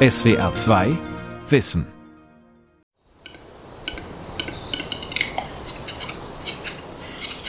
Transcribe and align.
SWR 0.00 0.54
2 0.54 0.96
Wissen. 1.48 1.84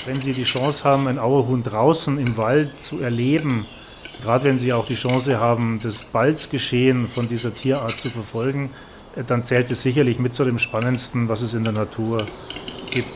Wenn 0.08 0.20
Sie 0.20 0.34
die 0.34 0.46
Chance 0.46 0.84
haben, 0.84 1.08
einen 1.08 1.20
Auerhuhn 1.20 1.62
draußen 1.62 2.18
im 2.18 2.38
Wald 2.38 2.82
zu 2.82 3.02
erleben, 3.02 3.68
gerade 4.24 4.46
wenn 4.46 4.58
Sie 4.58 4.74
auch 4.74 4.88
die 4.88 4.96
Chance 4.96 5.40
haben, 5.40 5.80
das 5.84 6.02
Balzgeschehen 6.06 7.08
von 7.08 7.30
dieser 7.30 7.54
Tierart 7.54 8.00
zu 8.00 8.09
verfolgen, 8.09 8.71
dann 9.27 9.45
zählt 9.45 9.70
es 9.70 9.84
sicherlich 9.84 10.18
mit 10.18 10.34
zu 10.34 10.43
dem 10.43 10.57
Spannendsten, 10.57 11.29
was 11.29 11.43
es 11.43 11.54
in 11.54 11.63
der 11.66 11.73
Natur 11.73 12.25
gibt. 12.89 13.16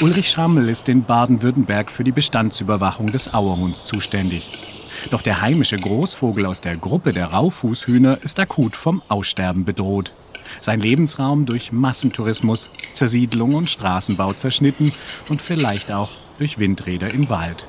Ulrich 0.00 0.30
Schrammel 0.30 0.68
ist 0.68 0.88
in 0.88 1.02
Baden-Württemberg 1.02 1.90
für 1.90 2.04
die 2.04 2.12
Bestandsüberwachung 2.12 3.10
des 3.10 3.34
Auerhuhns 3.34 3.86
zuständig. 3.86 4.59
Doch 5.08 5.22
der 5.22 5.40
heimische 5.40 5.78
Großvogel 5.78 6.44
aus 6.46 6.60
der 6.60 6.76
Gruppe 6.76 7.12
der 7.12 7.26
Raufußhühner 7.26 8.18
ist 8.22 8.38
akut 8.38 8.76
vom 8.76 9.02
Aussterben 9.08 9.64
bedroht. 9.64 10.12
Sein 10.60 10.80
Lebensraum 10.80 11.46
durch 11.46 11.72
Massentourismus, 11.72 12.68
Zersiedlung 12.92 13.54
und 13.54 13.70
Straßenbau 13.70 14.32
zerschnitten 14.32 14.92
und 15.28 15.40
vielleicht 15.40 15.90
auch 15.92 16.10
durch 16.38 16.58
Windräder 16.58 17.12
im 17.12 17.28
Wald. 17.28 17.64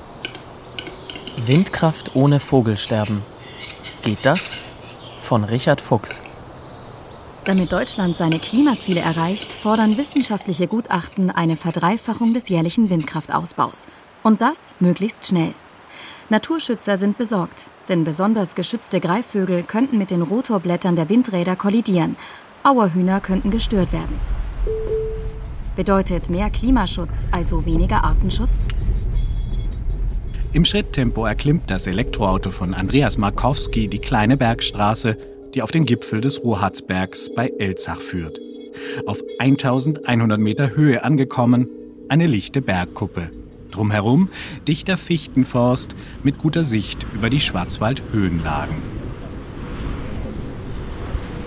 Windkraft 1.45 2.15
ohne 2.15 2.39
Vogelsterben. 2.39 3.21
Geht 4.03 4.25
das? 4.25 4.53
Von 5.21 5.43
Richard 5.43 5.79
Fuchs. 5.79 6.21
Damit 7.45 7.71
Deutschland 7.71 8.15
seine 8.17 8.39
Klimaziele 8.39 8.99
erreicht, 8.99 9.51
fordern 9.51 9.97
wissenschaftliche 9.97 10.67
Gutachten 10.67 11.31
eine 11.31 11.57
Verdreifachung 11.57 12.33
des 12.33 12.49
jährlichen 12.49 12.89
Windkraftausbaus. 12.89 13.87
Und 14.21 14.41
das 14.41 14.75
möglichst 14.79 15.25
schnell. 15.25 15.53
Naturschützer 16.31 16.95
sind 16.95 17.17
besorgt, 17.17 17.65
denn 17.89 18.05
besonders 18.05 18.55
geschützte 18.55 19.01
Greifvögel 19.01 19.63
könnten 19.63 19.97
mit 19.97 20.11
den 20.11 20.21
Rotorblättern 20.21 20.95
der 20.95 21.09
Windräder 21.09 21.57
kollidieren. 21.57 22.15
Auerhühner 22.63 23.19
könnten 23.19 23.51
gestört 23.51 23.91
werden. 23.91 24.17
Bedeutet 25.75 26.29
mehr 26.29 26.49
Klimaschutz 26.49 27.27
also 27.33 27.65
weniger 27.65 28.05
Artenschutz? 28.05 28.69
Im 30.53 30.63
Schritttempo 30.63 31.25
erklimmt 31.25 31.69
das 31.69 31.85
Elektroauto 31.85 32.49
von 32.49 32.73
Andreas 32.73 33.17
Markowski 33.17 33.89
die 33.89 33.99
kleine 33.99 34.37
Bergstraße, 34.37 35.17
die 35.53 35.61
auf 35.61 35.71
den 35.71 35.85
Gipfel 35.85 36.21
des 36.21 36.45
Rohatzbergs 36.45 37.35
bei 37.35 37.51
Elzach 37.59 37.99
führt. 37.99 38.37
Auf 39.05 39.21
1100 39.39 40.39
Meter 40.39 40.77
Höhe 40.77 41.03
angekommen, 41.03 41.67
eine 42.07 42.27
lichte 42.27 42.61
Bergkuppe. 42.61 43.29
Drumherum 43.71 44.29
dichter 44.67 44.97
Fichtenforst 44.97 45.95
mit 46.23 46.37
guter 46.37 46.63
Sicht 46.63 47.05
über 47.13 47.29
die 47.29 47.39
Schwarzwaldhöhenlagen. 47.39 48.75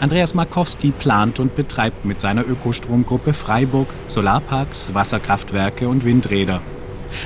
Andreas 0.00 0.34
Markowski 0.34 0.90
plant 0.90 1.40
und 1.40 1.56
betreibt 1.56 2.04
mit 2.04 2.20
seiner 2.20 2.46
Ökostromgruppe 2.46 3.32
Freiburg 3.32 3.88
Solarparks, 4.08 4.92
Wasserkraftwerke 4.92 5.88
und 5.88 6.04
Windräder. 6.04 6.60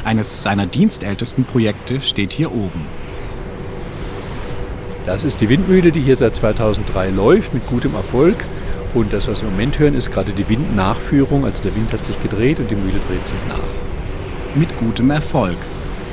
Eines 0.05 0.43
seiner 0.43 0.67
dienstältesten 0.67 1.45
Projekte 1.45 2.01
steht 2.03 2.33
hier 2.33 2.53
oben. 2.53 2.87
Das 5.07 5.25
ist 5.25 5.41
die 5.41 5.49
Windmühle, 5.49 5.91
die 5.91 6.03
hier 6.03 6.17
seit 6.17 6.37
2003 6.37 7.11
läuft, 7.11 7.55
mit 7.55 7.67
gutem 7.67 7.95
Erfolg. 7.95 8.45
Und 8.95 9.13
das, 9.13 9.27
was 9.27 9.41
wir 9.41 9.49
im 9.49 9.55
Moment 9.55 9.79
hören, 9.79 9.95
ist 9.95 10.11
gerade 10.11 10.33
die 10.33 10.49
Windnachführung. 10.49 11.47
Also 11.47 11.63
der 11.63 11.75
Wind 11.75 11.93
hat 11.93 12.05
sich 12.05 12.21
gedreht 12.21 12.61
und 12.61 12.71
die 12.71 12.77
Mühle 12.77 13.01
dreht 13.09 13.27
sich 13.27 13.39
nach 13.49 13.88
mit 14.59 14.77
gutem 14.77 15.11
Erfolg. 15.11 15.57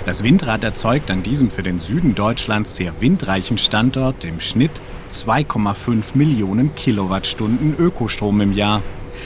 Das 0.05 0.23
Windrad 0.23 0.63
erzeugt 0.63 1.09
an 1.09 1.23
diesem 1.23 1.49
für 1.49 1.63
den 1.63 1.79
Süden 1.79 2.13
Deutschlands 2.13 2.75
sehr 2.75 2.93
windreichen 3.01 3.57
Standort 3.57 4.23
im 4.23 4.39
Schnitt 4.39 4.81
2,5 5.11 6.11
Millionen 6.13 6.75
Kilowattstunden 6.75 7.75
Ökostrom 7.75 8.41
im 8.41 8.53
Jahr. 8.53 8.83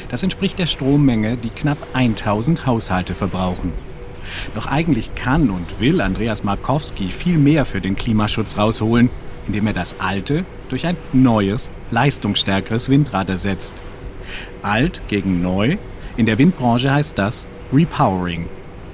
Das 0.08 0.24
entspricht 0.24 0.58
der 0.58 0.68
Strommenge, 0.68 1.36
die 1.36 1.50
knapp 1.50 1.80
1000 1.94 2.66
Haushalte 2.66 3.14
verbrauchen. 3.14 3.74
Doch 4.56 4.68
eigentlich 4.68 5.14
kann 5.16 5.50
und 5.50 5.82
will 5.82 6.00
Andreas 6.00 6.46
Markowski 6.46 7.10
viel 7.10 7.38
mehr 7.38 7.66
für 7.66 7.82
den 7.82 7.96
Klimaschutz 7.96 8.58
rausholen, 8.58 9.10
indem 9.48 9.68
er 9.68 9.74
das 9.74 9.96
alte 10.00 10.46
durch 10.70 10.86
ein 10.86 10.96
neues, 11.12 11.72
leistungsstärkeres 11.92 12.88
Windrad 12.88 13.28
ersetzt. 13.28 13.74
Alt 14.62 15.02
gegen 15.10 15.42
neu, 15.42 15.76
in 16.16 16.26
der 16.26 16.38
Windbranche 16.38 16.94
heißt 16.94 17.18
das 17.18 17.48
Repowering. 17.74 18.46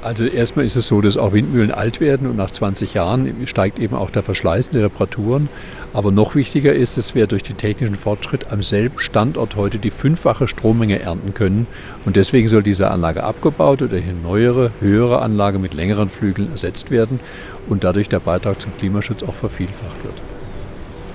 Also 0.05 0.23
erstmal 0.25 0.65
ist 0.65 0.75
es 0.75 0.85
so, 0.85 1.01
dass 1.01 1.17
auch 1.17 1.33
Windmühlen 1.33 1.71
alt 1.71 1.99
werden 1.99 2.27
und 2.27 2.35
nach 2.35 2.51
20 2.51 2.93
Jahren 2.93 3.47
steigt 3.47 3.79
eben 3.79 3.95
auch 3.95 4.11
der 4.11 4.21
Verschleiß 4.21 4.69
den 4.69 4.81
Reparaturen. 4.81 5.49
Aber 5.93 6.11
noch 6.11 6.35
wichtiger 6.35 6.73
ist, 6.73 6.95
dass 6.97 7.15
wir 7.15 7.25
durch 7.25 7.41
den 7.41 7.57
technischen 7.57 7.95
Fortschritt 7.95 8.51
am 8.51 8.61
selben 8.61 8.99
Standort 8.99 9.55
heute 9.55 9.79
die 9.79 9.89
fünffache 9.89 10.47
Strommenge 10.47 10.99
ernten 10.99 11.33
können. 11.33 11.65
Und 12.05 12.17
deswegen 12.17 12.47
soll 12.47 12.61
diese 12.61 12.91
Anlage 12.91 13.23
abgebaut 13.23 13.81
oder 13.81 13.97
eine 13.97 14.13
neuere, 14.13 14.69
höhere 14.79 15.23
Anlage 15.23 15.57
mit 15.57 15.73
längeren 15.73 16.09
Flügeln 16.09 16.51
ersetzt 16.51 16.91
werden 16.91 17.19
und 17.67 17.83
dadurch 17.83 18.07
der 18.07 18.19
Beitrag 18.19 18.61
zum 18.61 18.77
Klimaschutz 18.77 19.23
auch 19.23 19.33
vervielfacht 19.33 20.03
wird. 20.03 20.21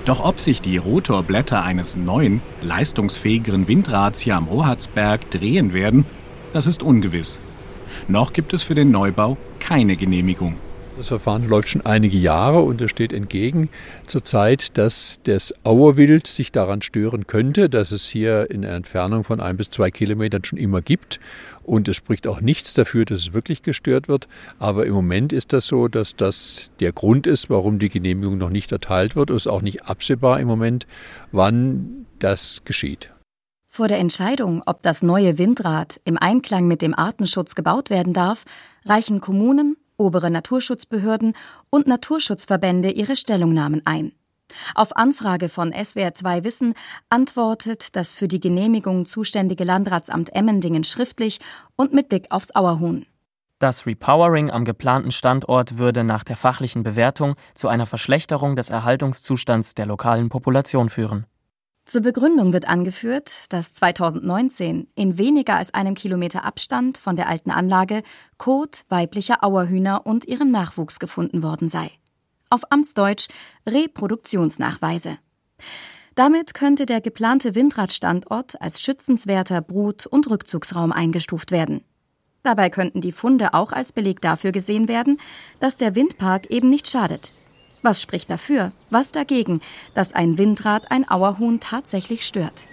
Doch 0.03 0.19
ob 0.19 0.41
sich 0.41 0.61
die 0.61 0.75
Rotorblätter 0.75 1.63
eines 1.63 1.95
neuen, 1.95 2.41
leistungsfähigeren 2.61 3.69
Windrads 3.69 4.19
hier 4.19 4.35
am 4.35 4.47
Rohatzberg 4.49 5.31
drehen 5.31 5.71
werden, 5.71 6.05
das 6.51 6.65
ist 6.65 6.83
ungewiss. 6.83 7.39
Noch 8.07 8.33
gibt 8.33 8.53
es 8.53 8.63
für 8.63 8.75
den 8.75 8.91
Neubau 8.91 9.37
keine 9.59 9.95
Genehmigung. 9.95 10.55
Das 10.97 11.07
Verfahren 11.07 11.47
läuft 11.47 11.69
schon 11.69 11.85
einige 11.85 12.17
Jahre 12.17 12.61
und 12.61 12.81
es 12.81 12.91
steht 12.91 13.13
entgegen 13.13 13.69
zurzeit, 14.07 14.77
dass 14.77 15.19
das 15.23 15.53
Auerwild 15.63 16.27
sich 16.27 16.51
daran 16.51 16.81
stören 16.81 17.25
könnte, 17.27 17.69
dass 17.69 17.91
es 17.91 18.07
hier 18.07 18.51
in 18.51 18.63
Entfernung 18.63 19.23
von 19.23 19.39
ein 19.39 19.55
bis 19.55 19.69
zwei 19.69 19.89
Kilometern 19.89 20.43
schon 20.43 20.59
immer 20.59 20.81
gibt. 20.81 21.19
Und 21.63 21.87
es 21.87 21.95
spricht 21.95 22.27
auch 22.27 22.41
nichts 22.41 22.73
dafür, 22.73 23.05
dass 23.05 23.19
es 23.19 23.33
wirklich 23.33 23.63
gestört 23.63 24.09
wird. 24.09 24.27
Aber 24.59 24.85
im 24.85 24.93
Moment 24.93 25.31
ist 25.31 25.53
das 25.53 25.65
so, 25.65 25.87
dass 25.87 26.15
das 26.17 26.71
der 26.79 26.91
Grund 26.91 27.25
ist, 27.25 27.49
warum 27.49 27.79
die 27.79 27.89
Genehmigung 27.89 28.37
noch 28.37 28.49
nicht 28.49 28.71
erteilt 28.71 29.15
wird. 29.15 29.29
Es 29.29 29.45
ist 29.45 29.47
auch 29.47 29.61
nicht 29.61 29.85
absehbar 29.85 30.39
im 30.39 30.47
Moment, 30.47 30.85
wann 31.31 32.05
das 32.19 32.61
geschieht. 32.65 33.09
Vor 33.81 33.87
der 33.87 33.97
Entscheidung, 33.97 34.61
ob 34.67 34.83
das 34.83 35.01
neue 35.01 35.39
Windrad 35.39 35.99
im 36.05 36.15
Einklang 36.15 36.67
mit 36.67 36.83
dem 36.83 36.93
Artenschutz 36.93 37.55
gebaut 37.55 37.89
werden 37.89 38.13
darf, 38.13 38.45
reichen 38.85 39.21
Kommunen, 39.21 39.75
obere 39.97 40.29
Naturschutzbehörden 40.29 41.33
und 41.71 41.87
Naturschutzverbände 41.87 42.91
ihre 42.91 43.15
Stellungnahmen 43.15 43.81
ein. 43.85 44.11
Auf 44.75 44.95
Anfrage 44.95 45.49
von 45.49 45.73
SWR2 45.73 46.43
Wissen 46.43 46.75
antwortet 47.09 47.95
das 47.95 48.13
für 48.13 48.27
die 48.27 48.39
Genehmigung 48.39 49.07
zuständige 49.07 49.63
Landratsamt 49.63 50.35
Emmendingen 50.35 50.83
schriftlich 50.83 51.39
und 51.75 51.91
mit 51.91 52.07
Blick 52.07 52.27
aufs 52.29 52.53
Auerhuhn. 52.53 53.07
Das 53.57 53.87
Repowering 53.87 54.51
am 54.51 54.63
geplanten 54.63 55.11
Standort 55.11 55.79
würde 55.79 56.03
nach 56.03 56.23
der 56.23 56.37
fachlichen 56.37 56.83
Bewertung 56.83 57.33
zu 57.55 57.67
einer 57.67 57.87
Verschlechterung 57.87 58.55
des 58.55 58.69
Erhaltungszustands 58.69 59.73
der 59.73 59.87
lokalen 59.87 60.29
Population 60.29 60.89
führen. 60.89 61.25
Zur 61.85 62.01
Begründung 62.01 62.53
wird 62.53 62.67
angeführt, 62.67 63.45
dass 63.49 63.73
2019 63.73 64.87
in 64.95 65.17
weniger 65.17 65.55
als 65.55 65.73
einem 65.73 65.95
Kilometer 65.95 66.45
Abstand 66.45 66.97
von 66.97 67.15
der 67.15 67.27
alten 67.27 67.51
Anlage 67.51 68.03
Kot 68.37 68.83
weiblicher 68.87 69.43
Auerhühner 69.43 70.05
und 70.05 70.25
ihrem 70.27 70.51
Nachwuchs 70.51 70.99
gefunden 70.99 71.43
worden 71.43 71.69
sei. 71.69 71.91
Auf 72.49 72.71
Amtsdeutsch 72.71 73.27
Reproduktionsnachweise. 73.67 75.17
Damit 76.15 76.53
könnte 76.53 76.85
der 76.85 77.01
geplante 77.01 77.55
Windradstandort 77.55 78.61
als 78.61 78.81
schützenswerter 78.81 79.61
Brut- 79.61 80.05
und 80.05 80.29
Rückzugsraum 80.29 80.91
eingestuft 80.91 81.51
werden. 81.51 81.83
Dabei 82.43 82.69
könnten 82.69 83.01
die 83.01 83.11
Funde 83.11 83.53
auch 83.53 83.71
als 83.71 83.91
Beleg 83.91 84.21
dafür 84.21 84.51
gesehen 84.51 84.87
werden, 84.87 85.19
dass 85.59 85.77
der 85.77 85.95
Windpark 85.95 86.47
eben 86.47 86.69
nicht 86.69 86.89
schadet, 86.89 87.33
was 87.81 88.01
spricht 88.01 88.29
dafür, 88.29 88.71
was 88.89 89.11
dagegen, 89.11 89.61
dass 89.93 90.13
ein 90.13 90.37
Windrad 90.37 90.91
ein 90.91 91.09
Auerhuhn 91.09 91.59
tatsächlich 91.59 92.25
stört? 92.25 92.67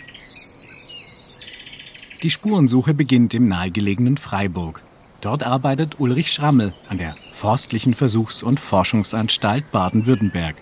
Die 2.22 2.30
Spurensuche 2.30 2.94
beginnt 2.94 3.32
im 3.34 3.48
nahegelegenen 3.48 4.16
Freiburg. 4.16 4.82
Dort 5.20 5.44
arbeitet 5.44 6.00
Ulrich 6.00 6.32
Schrammel 6.32 6.74
an 6.88 6.98
der 6.98 7.16
Forstlichen 7.32 7.94
Versuchs- 7.94 8.42
und 8.42 8.58
Forschungsanstalt 8.58 9.70
Baden-Württemberg. 9.70 10.56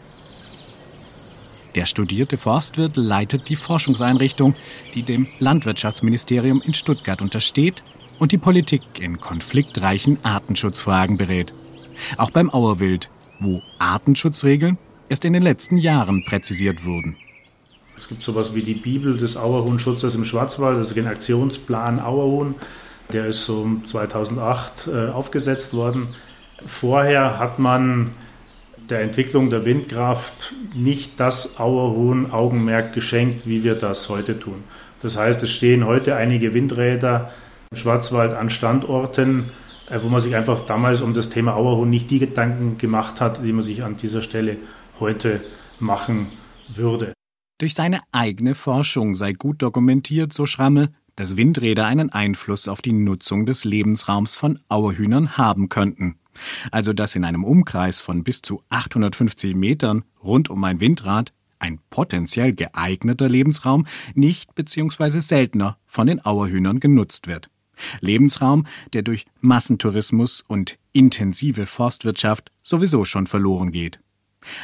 Der 1.74 1.84
studierte 1.84 2.38
Forstwirt 2.38 2.96
leitet 2.96 3.48
die 3.48 3.56
Forschungseinrichtung, 3.56 4.54
die 4.94 5.02
dem 5.02 5.28
Landwirtschaftsministerium 5.38 6.62
in 6.62 6.72
Stuttgart 6.72 7.20
untersteht 7.20 7.82
und 8.18 8.32
die 8.32 8.38
Politik 8.38 8.82
in 8.98 9.20
konfliktreichen 9.20 10.18
Artenschutzfragen 10.22 11.18
berät. 11.18 11.52
Auch 12.16 12.30
beim 12.30 12.50
Auerwild 12.52 13.10
wo 13.40 13.62
Artenschutzregeln 13.78 14.78
erst 15.08 15.24
in 15.24 15.32
den 15.32 15.42
letzten 15.42 15.78
Jahren 15.78 16.24
präzisiert 16.24 16.84
wurden. 16.84 17.16
Es 17.96 18.08
gibt 18.08 18.22
sowas 18.22 18.54
wie 18.54 18.62
die 18.62 18.74
Bibel 18.74 19.16
des 19.16 19.36
Auerhuhnschutzes 19.36 20.14
im 20.14 20.24
Schwarzwald, 20.24 20.76
also 20.76 20.94
den 20.94 21.06
Aktionsplan 21.06 22.00
Auerhuhn. 22.00 22.54
Der 23.12 23.26
ist 23.26 23.44
so 23.44 23.80
2008 23.84 24.88
äh, 24.88 25.08
aufgesetzt 25.08 25.72
worden. 25.72 26.14
Vorher 26.64 27.38
hat 27.38 27.58
man 27.58 28.10
der 28.90 29.00
Entwicklung 29.00 29.50
der 29.50 29.64
Windkraft 29.64 30.52
nicht 30.74 31.18
das 31.18 31.58
auerhohen 31.58 32.30
Augenmerk 32.30 32.92
geschenkt, 32.92 33.46
wie 33.46 33.64
wir 33.64 33.74
das 33.74 34.08
heute 34.08 34.38
tun. 34.38 34.64
Das 35.02 35.16
heißt, 35.16 35.42
es 35.42 35.50
stehen 35.50 35.86
heute 35.86 36.16
einige 36.16 36.54
Windräder 36.54 37.32
im 37.70 37.76
Schwarzwald 37.76 38.34
an 38.34 38.50
Standorten, 38.50 39.50
wo 39.90 40.08
man 40.08 40.20
sich 40.20 40.34
einfach 40.34 40.66
damals 40.66 41.00
um 41.00 41.14
das 41.14 41.30
Thema 41.30 41.54
Auerhuhn 41.54 41.88
nicht 41.88 42.10
die 42.10 42.18
Gedanken 42.18 42.78
gemacht 42.78 43.20
hat, 43.20 43.44
die 43.44 43.52
man 43.52 43.62
sich 43.62 43.84
an 43.84 43.96
dieser 43.96 44.22
Stelle 44.22 44.56
heute 44.98 45.40
machen 45.78 46.28
würde. 46.68 47.12
Durch 47.58 47.74
seine 47.74 48.00
eigene 48.12 48.54
Forschung 48.54 49.14
sei 49.14 49.32
gut 49.32 49.62
dokumentiert, 49.62 50.32
so 50.32 50.46
Schrammel, 50.46 50.90
dass 51.14 51.36
Windräder 51.36 51.86
einen 51.86 52.10
Einfluss 52.10 52.68
auf 52.68 52.82
die 52.82 52.92
Nutzung 52.92 53.46
des 53.46 53.64
Lebensraums 53.64 54.34
von 54.34 54.58
Auerhühnern 54.68 55.38
haben 55.38 55.68
könnten. 55.68 56.16
Also 56.70 56.92
dass 56.92 57.16
in 57.16 57.24
einem 57.24 57.44
Umkreis 57.44 58.02
von 58.02 58.24
bis 58.24 58.42
zu 58.42 58.62
850 58.68 59.54
Metern 59.54 60.04
rund 60.22 60.50
um 60.50 60.62
ein 60.64 60.80
Windrad 60.80 61.32
ein 61.58 61.80
potenziell 61.88 62.52
geeigneter 62.52 63.30
Lebensraum 63.30 63.86
nicht 64.14 64.54
bzw. 64.54 65.20
seltener 65.20 65.78
von 65.86 66.06
den 66.06 66.22
Auerhühnern 66.24 66.80
genutzt 66.80 67.26
wird. 67.26 67.48
Lebensraum, 68.00 68.66
der 68.92 69.02
durch 69.02 69.26
Massentourismus 69.40 70.44
und 70.46 70.78
intensive 70.92 71.66
Forstwirtschaft 71.66 72.50
sowieso 72.62 73.04
schon 73.04 73.26
verloren 73.26 73.72
geht. 73.72 74.00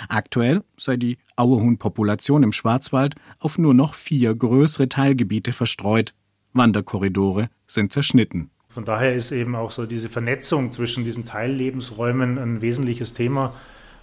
Aktuell 0.08 0.62
sei 0.76 0.96
die 0.96 1.18
Auerhuhnpopulation 1.36 2.42
im 2.42 2.52
Schwarzwald 2.52 3.14
auf 3.38 3.58
nur 3.58 3.74
noch 3.74 3.94
vier 3.94 4.34
größere 4.34 4.88
Teilgebiete 4.88 5.52
verstreut. 5.52 6.14
Wanderkorridore 6.52 7.48
sind 7.66 7.92
zerschnitten. 7.92 8.50
Von 8.68 8.84
daher 8.84 9.14
ist 9.14 9.32
eben 9.32 9.54
auch 9.54 9.70
so 9.70 9.86
diese 9.86 10.08
Vernetzung 10.08 10.72
zwischen 10.72 11.04
diesen 11.04 11.26
Teillebensräumen 11.26 12.38
ein 12.38 12.62
wesentliches 12.62 13.12
Thema, 13.12 13.54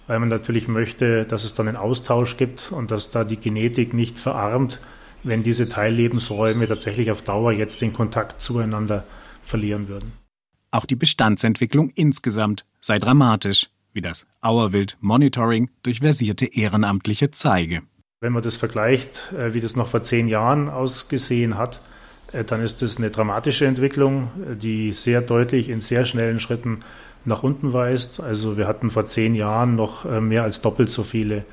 weil 0.06 0.20
man 0.20 0.28
natürlich 0.28 0.68
möchte, 0.68 1.24
dass 1.24 1.44
es 1.44 1.54
dann 1.54 1.68
einen 1.68 1.76
Austausch 1.76 2.36
gibt 2.36 2.70
und 2.72 2.90
dass 2.90 3.10
da 3.10 3.24
die 3.24 3.38
Genetik 3.38 3.94
nicht 3.94 4.18
verarmt, 4.18 4.80
wenn 5.22 5.42
diese 5.42 5.68
Teillebensräume 5.68 6.66
tatsächlich 6.66 7.10
auf 7.10 7.22
Dauer 7.22 7.52
jetzt 7.52 7.80
den 7.80 7.92
Kontakt 7.92 8.40
zueinander 8.40 9.04
verlieren 9.42 9.88
würden. 9.88 10.12
Auch 10.70 10.84
die 10.84 10.96
Bestandsentwicklung 10.96 11.90
insgesamt 11.90 12.64
sei 12.80 12.98
dramatisch 12.98 13.68
wie 13.92 14.00
das 14.00 14.26
Auerwild 14.40 14.96
Monitoring 15.00 15.70
durch 15.82 16.00
versierte 16.00 16.46
Ehrenamtliche 16.46 17.30
zeige. 17.30 17.82
Wenn 18.20 18.32
man 18.32 18.42
das 18.42 18.56
vergleicht, 18.56 19.32
äh, 19.32 19.54
wie 19.54 19.60
das 19.60 19.76
noch 19.76 19.88
vor 19.88 20.02
zehn 20.02 20.28
Jahren 20.28 20.68
ausgesehen 20.68 21.56
hat, 21.56 21.80
äh, 22.32 22.44
dann 22.44 22.60
ist 22.60 22.82
das 22.82 22.98
eine 22.98 23.10
dramatische 23.10 23.66
Entwicklung, 23.66 24.30
äh, 24.48 24.56
die 24.56 24.92
sehr 24.92 25.22
deutlich 25.22 25.70
in 25.70 25.80
sehr 25.80 26.04
schnellen 26.04 26.38
Schritten 26.38 26.80
nach 27.24 27.42
unten 27.42 27.72
weist. 27.72 28.20
Also 28.20 28.56
wir 28.56 28.66
hatten 28.66 28.90
vor 28.90 29.06
zehn 29.06 29.34
Jahren 29.34 29.74
noch 29.74 30.04
mehr 30.22 30.42
als 30.42 30.62
doppelt 30.62 30.90
so 30.90 31.02
viele 31.02 31.44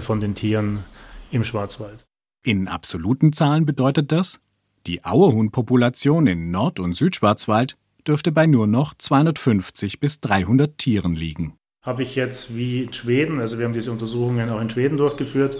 von 0.00 0.20
den 0.20 0.34
Tieren 0.34 0.84
im 1.30 1.42
Schwarzwald. 1.42 2.05
In 2.46 2.68
absoluten 2.68 3.32
Zahlen 3.32 3.66
bedeutet 3.66 4.12
das, 4.12 4.40
die 4.86 5.04
Auerhuhnpopulation 5.04 6.26
in 6.26 6.50
Nord- 6.50 6.78
und 6.78 6.94
Südschwarzwald 6.94 7.76
dürfte 8.06 8.30
bei 8.30 8.46
nur 8.46 8.66
noch 8.66 8.94
250 8.96 9.98
bis 9.98 10.20
300 10.20 10.78
Tieren 10.78 11.14
liegen 11.14 11.58
habe 11.86 12.02
ich 12.02 12.16
jetzt 12.16 12.56
wie 12.56 12.82
in 12.82 12.92
Schweden, 12.92 13.38
also 13.38 13.58
wir 13.58 13.64
haben 13.64 13.72
diese 13.72 13.92
Untersuchungen 13.92 14.50
auch 14.50 14.60
in 14.60 14.68
Schweden 14.68 14.96
durchgeführt, 14.96 15.56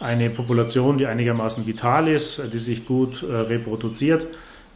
eine 0.00 0.28
Population, 0.28 0.98
die 0.98 1.06
einigermaßen 1.06 1.68
vital 1.68 2.08
ist, 2.08 2.52
die 2.52 2.58
sich 2.58 2.84
gut 2.84 3.22
äh, 3.22 3.32
reproduziert, 3.32 4.26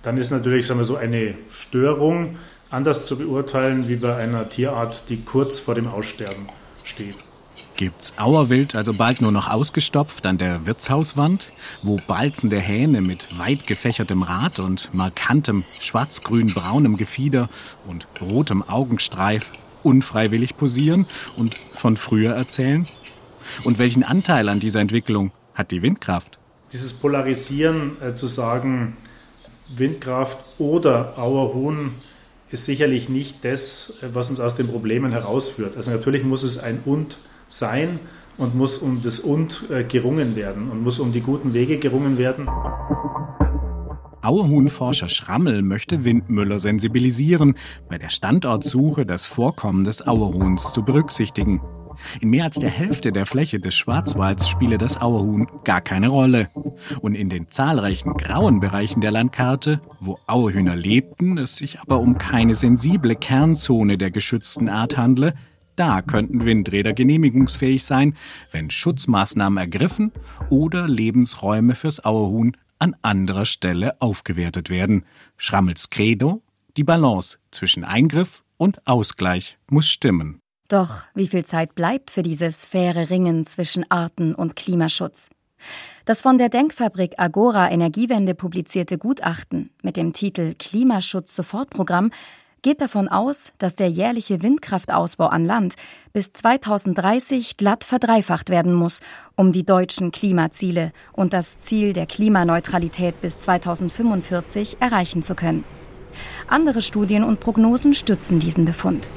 dann 0.02 0.16
ist 0.16 0.30
natürlich 0.30 0.66
sagen 0.66 0.78
wir 0.78 0.84
so 0.84 0.96
eine 0.96 1.34
Störung 1.50 2.36
anders 2.70 3.06
zu 3.06 3.18
beurteilen 3.18 3.88
wie 3.88 3.96
bei 3.96 4.14
einer 4.14 4.48
Tierart, 4.48 5.08
die 5.08 5.22
kurz 5.22 5.58
vor 5.58 5.74
dem 5.74 5.88
Aussterben 5.88 6.46
steht. 6.84 7.16
Gibt's 7.82 8.16
Auerwild 8.16 8.76
also 8.76 8.94
bald 8.94 9.20
nur 9.20 9.32
noch 9.32 9.50
ausgestopft 9.50 10.24
an 10.24 10.38
der 10.38 10.66
Wirtshauswand, 10.66 11.50
wo 11.82 11.96
balzende 12.06 12.60
Hähne 12.60 13.00
mit 13.00 13.36
weit 13.40 13.66
gefächertem 13.66 14.22
Rad 14.22 14.60
und 14.60 14.94
markantem 14.94 15.64
schwarz-grün-braunem 15.80 16.96
Gefieder 16.96 17.48
und 17.88 18.06
rotem 18.20 18.62
Augenstreif 18.62 19.50
unfreiwillig 19.82 20.56
posieren 20.56 21.06
und 21.36 21.56
von 21.72 21.96
früher 21.96 22.30
erzählen? 22.34 22.86
Und 23.64 23.80
welchen 23.80 24.04
Anteil 24.04 24.48
an 24.48 24.60
dieser 24.60 24.78
Entwicklung 24.78 25.32
hat 25.52 25.72
die 25.72 25.82
Windkraft? 25.82 26.38
Dieses 26.70 26.92
Polarisieren 26.92 28.00
äh, 28.00 28.14
zu 28.14 28.28
sagen, 28.28 28.96
Windkraft 29.74 30.38
oder 30.60 31.18
Auerhuhn 31.18 31.96
ist 32.52 32.64
sicherlich 32.64 33.08
nicht 33.08 33.44
das, 33.44 33.98
äh, 34.02 34.14
was 34.14 34.30
uns 34.30 34.38
aus 34.38 34.54
den 34.54 34.68
Problemen 34.68 35.10
herausführt. 35.10 35.76
Also 35.76 35.90
natürlich 35.90 36.22
muss 36.22 36.44
es 36.44 36.58
ein 36.58 36.80
Und 36.84 37.18
sein 37.52 38.00
und 38.38 38.54
muss 38.54 38.78
um 38.78 39.00
das 39.00 39.20
Und 39.20 39.70
äh, 39.70 39.84
gerungen 39.84 40.36
werden 40.36 40.70
und 40.70 40.82
muss 40.82 40.98
um 40.98 41.12
die 41.12 41.20
guten 41.20 41.54
Wege 41.54 41.78
gerungen 41.78 42.18
werden. 42.18 42.48
Auerhuhnforscher 44.22 45.08
Schrammel 45.08 45.62
möchte 45.62 46.04
Windmüller 46.04 46.60
sensibilisieren, 46.60 47.56
bei 47.88 47.98
der 47.98 48.08
Standortsuche 48.08 49.04
das 49.04 49.26
Vorkommen 49.26 49.84
des 49.84 50.06
Auerhuhns 50.06 50.72
zu 50.72 50.84
berücksichtigen. 50.84 51.60
In 52.20 52.30
mehr 52.30 52.44
als 52.44 52.56
der 52.56 52.70
Hälfte 52.70 53.12
der 53.12 53.26
Fläche 53.26 53.60
des 53.60 53.74
Schwarzwalds 53.74 54.48
spiele 54.48 54.78
das 54.78 55.00
Auerhuhn 55.00 55.46
gar 55.64 55.80
keine 55.80 56.08
Rolle. 56.08 56.48
Und 57.00 57.14
in 57.14 57.28
den 57.28 57.50
zahlreichen 57.50 58.14
grauen 58.14 58.60
Bereichen 58.60 59.00
der 59.00 59.10
Landkarte, 59.10 59.80
wo 60.00 60.18
Auerhühner 60.26 60.76
lebten, 60.76 61.38
es 61.38 61.56
sich 61.56 61.80
aber 61.80 61.98
um 61.98 62.16
keine 62.16 62.54
sensible 62.54 63.16
Kernzone 63.16 63.98
der 63.98 64.10
geschützten 64.10 64.68
Art 64.68 64.96
handle, 64.96 65.34
da 65.76 66.02
könnten 66.02 66.44
Windräder 66.44 66.92
genehmigungsfähig 66.92 67.84
sein, 67.84 68.16
wenn 68.50 68.70
Schutzmaßnahmen 68.70 69.58
ergriffen 69.58 70.12
oder 70.50 70.88
Lebensräume 70.88 71.74
fürs 71.74 72.04
Auerhuhn 72.04 72.56
an 72.78 72.96
anderer 73.02 73.46
Stelle 73.46 74.00
aufgewertet 74.00 74.68
werden. 74.68 75.04
Schrammels 75.36 75.90
Credo, 75.90 76.42
die 76.76 76.84
Balance 76.84 77.38
zwischen 77.50 77.84
Eingriff 77.84 78.42
und 78.56 78.86
Ausgleich 78.86 79.58
muss 79.70 79.88
stimmen. 79.88 80.40
Doch 80.68 81.04
wie 81.14 81.26
viel 81.26 81.44
Zeit 81.44 81.74
bleibt 81.74 82.10
für 82.10 82.22
dieses 82.22 82.64
faire 82.64 83.10
Ringen 83.10 83.46
zwischen 83.46 83.88
Arten 83.90 84.34
und 84.34 84.56
Klimaschutz? 84.56 85.28
Das 86.04 86.22
von 86.22 86.38
der 86.38 86.48
Denkfabrik 86.48 87.14
Agora 87.18 87.70
Energiewende 87.70 88.34
publizierte 88.34 88.98
Gutachten 88.98 89.70
mit 89.82 89.96
dem 89.96 90.12
Titel 90.12 90.54
Klimaschutz 90.58 91.36
Sofortprogramm 91.36 92.10
geht 92.62 92.80
davon 92.80 93.08
aus, 93.08 93.52
dass 93.58 93.76
der 93.76 93.88
jährliche 93.88 94.42
Windkraftausbau 94.42 95.26
an 95.26 95.44
Land 95.44 95.74
bis 96.12 96.32
2030 96.32 97.56
glatt 97.56 97.84
verdreifacht 97.84 98.48
werden 98.48 98.72
muss, 98.72 99.00
um 99.36 99.52
die 99.52 99.64
deutschen 99.64 100.12
Klimaziele 100.12 100.92
und 101.12 101.32
das 101.32 101.58
Ziel 101.58 101.92
der 101.92 102.06
Klimaneutralität 102.06 103.20
bis 103.20 103.38
2045 103.40 104.76
erreichen 104.80 105.22
zu 105.22 105.34
können. 105.34 105.64
Andere 106.46 106.82
Studien 106.82 107.24
und 107.24 107.40
Prognosen 107.40 107.94
stützen 107.94 108.38
diesen 108.38 108.64
Befund. 108.64 109.10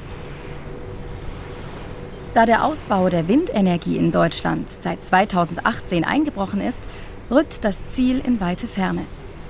Da 2.34 2.44
der 2.44 2.64
Ausbau 2.64 3.08
der 3.08 3.28
Windenergie 3.28 3.96
in 3.96 4.12
Deutschland 4.12 4.68
seit 4.68 5.02
2018 5.02 6.04
eingebrochen 6.04 6.60
ist, 6.60 6.82
rückt 7.30 7.64
das 7.64 7.86
Ziel 7.86 8.18
in 8.18 8.40
weite 8.40 8.66
Ferne. 8.66 9.06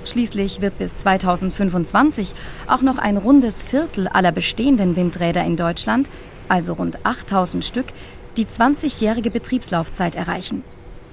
Schließlich 0.06 0.60
wird 0.60 0.78
bis 0.78 0.96
2025 0.96 2.32
auch 2.68 2.80
noch 2.80 2.98
ein 2.98 3.16
rundes 3.16 3.62
Viertel 3.62 4.06
aller 4.06 4.30
bestehenden 4.30 4.94
Windräder 4.94 5.44
in 5.44 5.56
Deutschland, 5.56 6.08
also 6.48 6.74
rund 6.74 7.04
8000 7.04 7.64
Stück, 7.64 7.86
die 8.36 8.46
20-jährige 8.46 9.30
Betriebslaufzeit 9.30 10.14
erreichen. 10.14 10.62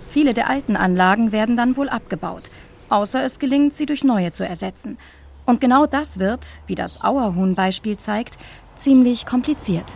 Viele 0.10 0.36
der 0.36 0.48
alten 0.48 0.76
Anlagen 0.76 1.32
werden 1.32 1.58
dann 1.58 1.76
wohl 1.76 1.90
abgebaut, 1.90 2.52
außer 2.90 3.24
es 3.24 3.40
gelingt, 3.40 3.74
sie 3.74 3.88
durch 3.88 4.04
neue 4.04 4.32
zu 4.32 4.48
ersetzen. 4.48 5.00
Und 5.46 5.60
genau 5.60 5.88
das 5.88 6.20
wird, 6.20 6.46
wie 6.68 6.76
das 6.76 7.02
Auerhuhn-Beispiel 7.02 7.98
zeigt, 7.98 8.38
ziemlich 8.76 9.26
kompliziert. 9.26 9.88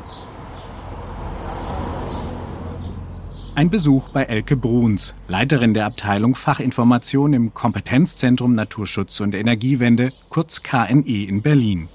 Ein 3.58 3.72
Besuch 3.72 4.10
bei 4.10 4.22
Elke 4.22 4.56
Bruns, 4.56 5.16
Leiterin 5.28 5.74
der 5.74 5.88
Abteilung 5.88 6.36
Fachinformation 6.36 7.34
im 7.34 7.56
Kompetenzzentrum 7.56 8.54
Naturschutz 8.54 9.20
und 9.20 9.34
Energiewende, 9.34 10.14
kurz 10.30 10.62
KNE 10.62 11.26
in 11.26 11.42
Berlin. 11.42 11.90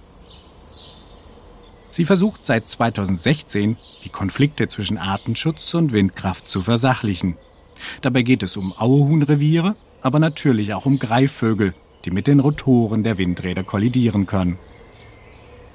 Sie 1.92 2.04
versucht 2.04 2.45
seit 2.47 2.69
2016, 2.69 3.76
die 4.02 4.09
Konflikte 4.09 4.66
zwischen 4.66 4.99
Artenschutz 4.99 5.73
und 5.75 5.92
Windkraft 5.92 6.49
zu 6.49 6.62
versachlichen. 6.62 7.37
Dabei 8.00 8.23
geht 8.23 8.42
es 8.42 8.57
um 8.57 8.73
Auerhuhnreviere, 8.76 9.76
aber 10.00 10.19
natürlich 10.19 10.75
auch 10.75 10.85
um 10.85 10.99
Greifvögel, 10.99 11.75
die 12.04 12.11
mit 12.11 12.26
den 12.26 12.40
Rotoren 12.40 13.04
der 13.04 13.19
Windräder 13.19 13.62
kollidieren 13.62 14.26
können. 14.26 14.59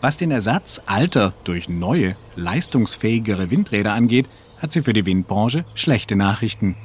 Was 0.01 0.17
den 0.17 0.31
Ersatz 0.31 0.81
alter 0.85 1.33
durch 1.45 1.69
neue, 1.69 2.17
leistungsfähigere 2.35 3.49
Windräder 3.51 3.93
angeht, 3.93 4.25
hat 4.61 4.73
sie 4.73 4.83
für 4.83 4.93
die 4.93 5.05
Windbranche 5.05 5.65
schlechte 5.75 6.15
Nachrichten. 6.15 6.75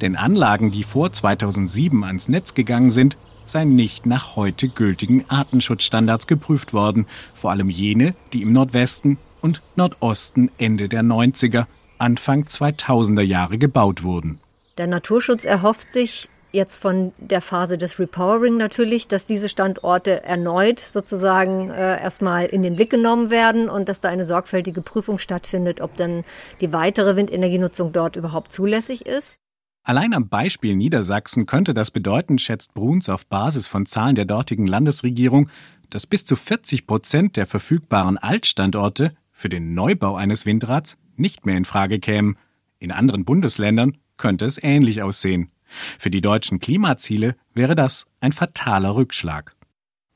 Denn 0.00 0.16
Anlagen, 0.16 0.70
die 0.70 0.82
vor 0.82 1.12
2007 1.12 2.04
ans 2.04 2.28
Netz 2.28 2.54
gegangen 2.54 2.90
sind, 2.90 3.16
seien 3.46 3.74
nicht 3.74 4.06
nach 4.06 4.36
heute 4.36 4.68
gültigen 4.68 5.24
Artenschutzstandards 5.28 6.26
geprüft 6.26 6.72
worden, 6.72 7.06
vor 7.34 7.50
allem 7.50 7.70
jene, 7.70 8.14
die 8.32 8.42
im 8.42 8.52
Nordwesten 8.52 9.18
und 9.40 9.62
Nordosten 9.76 10.50
Ende 10.58 10.88
der 10.88 11.02
90er, 11.02 11.66
Anfang 11.98 12.44
2000er 12.44 13.22
Jahre 13.22 13.58
gebaut 13.58 14.02
wurden. 14.02 14.40
Der 14.78 14.86
Naturschutz 14.86 15.44
erhofft 15.44 15.92
sich 15.92 16.28
jetzt 16.52 16.80
von 16.80 17.12
der 17.18 17.40
Phase 17.40 17.78
des 17.78 17.98
Repowering 17.98 18.56
natürlich, 18.56 19.08
dass 19.08 19.26
diese 19.26 19.48
Standorte 19.48 20.22
erneut 20.22 20.80
sozusagen 20.80 21.70
äh, 21.70 22.00
erstmal 22.00 22.46
in 22.46 22.62
den 22.62 22.76
Blick 22.76 22.90
genommen 22.90 23.30
werden 23.30 23.68
und 23.68 23.88
dass 23.88 24.00
da 24.00 24.08
eine 24.08 24.24
sorgfältige 24.24 24.82
Prüfung 24.82 25.18
stattfindet, 25.18 25.80
ob 25.80 25.96
dann 25.96 26.24
die 26.60 26.72
weitere 26.72 27.16
Windenergienutzung 27.16 27.92
dort 27.92 28.16
überhaupt 28.16 28.52
zulässig 28.52 29.06
ist. 29.06 29.36
Allein 29.84 30.14
am 30.14 30.28
Beispiel 30.28 30.76
Niedersachsen 30.76 31.46
könnte 31.46 31.74
das 31.74 31.90
bedeuten, 31.90 32.38
schätzt 32.38 32.72
Bruns 32.72 33.08
auf 33.08 33.26
Basis 33.26 33.66
von 33.66 33.84
Zahlen 33.84 34.14
der 34.14 34.26
dortigen 34.26 34.66
Landesregierung, 34.66 35.50
dass 35.90 36.06
bis 36.06 36.24
zu 36.24 36.36
40 36.36 36.86
Prozent 36.86 37.36
der 37.36 37.46
verfügbaren 37.46 38.16
Altstandorte 38.16 39.12
für 39.32 39.48
den 39.48 39.74
Neubau 39.74 40.14
eines 40.14 40.46
Windrads 40.46 40.98
nicht 41.16 41.46
mehr 41.46 41.56
in 41.56 41.64
Frage 41.64 41.98
kämen. 41.98 42.36
In 42.78 42.92
anderen 42.92 43.24
Bundesländern 43.24 43.98
könnte 44.16 44.44
es 44.44 44.62
ähnlich 44.62 45.02
aussehen. 45.02 45.50
Für 45.98 46.10
die 46.10 46.20
deutschen 46.20 46.60
Klimaziele 46.60 47.36
wäre 47.54 47.74
das 47.74 48.06
ein 48.20 48.32
fataler 48.32 48.94
Rückschlag. 48.94 49.54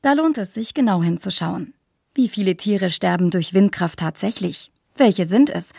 Da 0.01 0.13
lohnt 0.13 0.37
es 0.37 0.53
sich 0.53 0.73
genau 0.73 1.01
hinzuschauen. 1.01 1.73
Wie 2.13 2.29
viele 2.29 2.57
Tiere 2.57 2.89
sterben 2.89 3.29
durch 3.29 3.53
Windkraft 3.53 3.99
tatsächlich? 3.99 4.71
Welche 4.95 5.25
sind 5.25 5.49
es? 5.49 5.71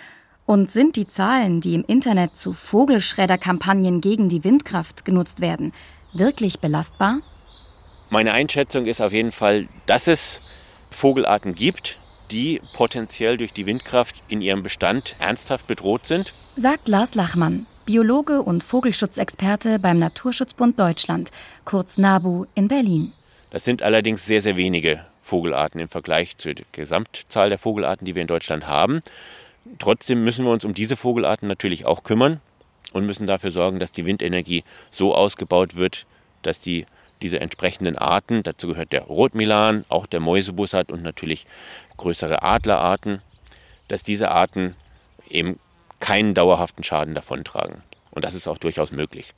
Und 0.46 0.70
sind 0.70 0.96
die 0.96 1.06
Zahlen, 1.06 1.60
die 1.60 1.74
im 1.74 1.84
Internet 1.84 2.36
zu 2.36 2.52
Vogelschredderkampagnen 2.52 4.00
gegen 4.00 4.28
die 4.28 4.44
Windkraft 4.44 5.04
genutzt 5.04 5.40
werden, 5.40 5.72
wirklich 6.12 6.60
belastbar? 6.60 7.20
Meine 8.10 8.32
Einschätzung 8.32 8.86
ist 8.86 9.02
auf 9.02 9.12
jeden 9.12 9.32
Fall, 9.32 9.68
dass 9.86 10.08
es 10.08 10.40
Vogelarten 10.90 11.54
gibt, 11.54 11.98
die 12.30 12.60
potenziell 12.72 13.36
durch 13.36 13.52
die 13.52 13.66
Windkraft 13.66 14.22
in 14.28 14.40
ihrem 14.40 14.62
Bestand 14.62 15.16
ernsthaft 15.18 15.66
bedroht 15.66 16.06
sind. 16.06 16.32
Sagt 16.54 16.88
Lars 16.88 17.14
Lachmann, 17.14 17.66
Biologe 17.88 18.42
und 18.42 18.62
Vogelschutzexperte 18.62 19.78
beim 19.78 19.96
Naturschutzbund 19.96 20.78
Deutschland, 20.78 21.30
kurz 21.64 21.96
NABU 21.96 22.44
in 22.54 22.68
Berlin. 22.68 23.14
Das 23.48 23.64
sind 23.64 23.82
allerdings 23.82 24.26
sehr, 24.26 24.42
sehr 24.42 24.58
wenige 24.58 25.06
Vogelarten 25.22 25.80
im 25.80 25.88
Vergleich 25.88 26.36
zur 26.36 26.52
Gesamtzahl 26.72 27.48
der 27.48 27.56
Vogelarten, 27.56 28.04
die 28.04 28.14
wir 28.14 28.20
in 28.20 28.28
Deutschland 28.28 28.66
haben. 28.66 29.00
Trotzdem 29.78 30.22
müssen 30.22 30.44
wir 30.44 30.52
uns 30.52 30.66
um 30.66 30.74
diese 30.74 30.98
Vogelarten 30.98 31.48
natürlich 31.48 31.86
auch 31.86 32.02
kümmern 32.02 32.42
und 32.92 33.06
müssen 33.06 33.26
dafür 33.26 33.52
sorgen, 33.52 33.78
dass 33.78 33.90
die 33.90 34.04
Windenergie 34.04 34.64
so 34.90 35.14
ausgebaut 35.14 35.76
wird, 35.76 36.04
dass 36.42 36.60
die 36.60 36.84
diese 37.22 37.40
entsprechenden 37.40 37.96
Arten, 37.96 38.42
dazu 38.42 38.68
gehört 38.68 38.92
der 38.92 39.04
Rotmilan, 39.04 39.86
auch 39.88 40.04
der 40.04 40.20
Mäusebussard 40.20 40.92
und 40.92 41.02
natürlich 41.02 41.46
größere 41.96 42.42
Adlerarten, 42.42 43.22
dass 43.88 44.02
diese 44.02 44.30
Arten 44.30 44.76
eben 45.30 45.58
keinen 46.00 46.34
dauerhaften 46.34 46.84
Schaden 46.84 47.14
davontragen. 47.14 47.82
Und 48.10 48.24
das 48.24 48.34
ist 48.34 48.48
auch 48.48 48.58
durchaus 48.58 48.92
möglich. 48.92 49.34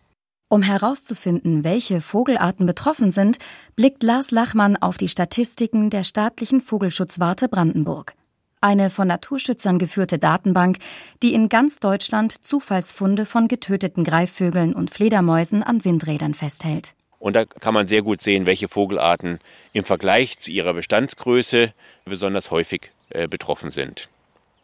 Um 0.49 0.63
herauszufinden, 0.63 1.63
welche 1.63 2.01
Vogelarten 2.01 2.67
betroffen 2.67 3.13
sind, 3.13 3.39
blickt 3.77 4.03
Lars 4.03 4.33
Lachmann 4.33 4.77
auf 4.77 4.99
die 4.99 5.09
Statistiken 5.09 5.91
der 5.91 6.03
staatlichen 6.03 6.61
Vogelschutzwarte 6.61 7.49
Brandenburg. 7.49 8.15
Eine 8.61 8.91
von 8.91 9.09
Naturschützern 9.09 9.79
geführte 9.79 10.19
Datenbank, 10.19 10.79
die 11.23 11.35
in 11.35 11.49
ganz 11.49 11.79
Deutschland 11.79 12.45
Zufallsfunde 12.45 13.27
von 13.27 13.49
getöteten 13.49 14.05
Greifvögeln 14.05 14.75
und 14.75 14.91
Fledermäusen 14.91 15.63
an 15.63 15.85
Windrädern 15.85 16.35
festhält. 16.35 16.95
Und 17.21 17.37
da 17.37 17.45
kann 17.45 17.73
man 17.73 17.87
sehr 17.87 18.03
gut 18.03 18.21
sehen, 18.21 18.47
welche 18.47 18.67
Vogelarten 18.67 19.39
im 19.73 19.85
Vergleich 19.85 20.39
zu 20.39 20.51
ihrer 20.51 20.75
Bestandsgröße 20.75 21.73
besonders 22.05 22.51
häufig 22.51 22.91
äh, 23.11 23.29
betroffen 23.29 23.71
sind. 23.71 24.09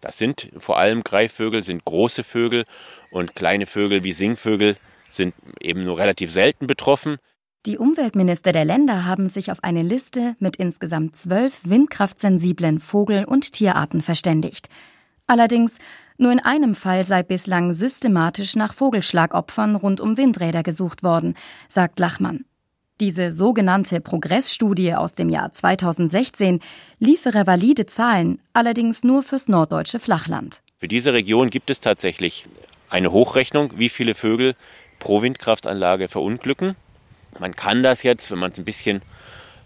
Das 0.07 0.19
sind 0.19 0.51
vor 0.57 0.79
allem 0.79 1.03
Greifvögel, 1.03 1.65
sind 1.65 1.85
große 1.85 2.23
Vögel 2.23 2.65
und 3.11 3.35
kleine 3.35 3.67
Vögel 3.67 4.05
wie 4.05 4.13
Singvögel 4.13 4.77
sind 5.11 5.35
eben 5.61 5.81
nur 5.81 5.99
relativ 5.99 6.31
selten 6.31 6.69
betroffen. 6.69 7.17
Die 7.67 7.77
Umweltminister 7.77 8.53
der 8.53 8.65
Länder 8.65 9.05
haben 9.05 9.29
sich 9.29 9.51
auf 9.51 9.65
eine 9.65 9.83
Liste 9.83 10.37
mit 10.39 10.59
insgesamt 10.59 11.17
zwölf 11.17 11.63
windkraftsensiblen 11.65 12.79
Vogel- 12.79 13.25
und 13.25 13.53
Tierarten 13.53 14.01
verständigt. 14.01 14.69
Allerdings 15.27 15.79
nur 16.19 16.31
in 16.31 16.39
einem 16.39 16.77
Fall 16.77 17.03
sei 17.03 17.25
bislang 17.25 17.73
systematisch 17.73 18.55
nach 18.55 18.75
Vogelschlagopfern 18.75 19.75
rund 19.75 20.01
um 20.01 20.17
Windräder 20.17 20.63
gesucht 20.63 21.03
worden, 21.03 21.35
sagt 21.67 21.99
Lachmann. 21.99 22.45
Diese 22.99 23.31
sogenannte 23.31 24.01
Progressstudie 24.01 24.95
aus 24.95 25.15
dem 25.15 25.29
Jahr 25.29 25.53
2016 25.53 26.61
liefere 26.99 27.47
valide 27.47 27.85
Zahlen, 27.85 28.41
allerdings 28.55 29.05
nur 29.05 29.23
fürs 29.23 29.49
norddeutsche 29.49 29.99
Flachland. 29.99 30.63
Für 30.79 30.89
diese 30.89 31.13
Region 31.13 31.51
gibt 31.51 31.69
es 31.69 31.81
tatsächlich 31.81 32.47
eine 32.89 33.13
Hochrechnung, 33.13 33.73
wie 33.77 33.91
viele 33.91 34.15
Vögel 34.15 34.55
pro 34.99 35.21
Windkraftanlage 35.21 36.09
verunglücken. 36.09 36.75
Man 37.39 37.55
kann 37.55 37.83
das 37.83 38.03
jetzt, 38.03 38.31
wenn 38.31 38.39
man 38.39 38.53
es 38.53 38.59
ein 38.59 38.65
bisschen 38.65 39.03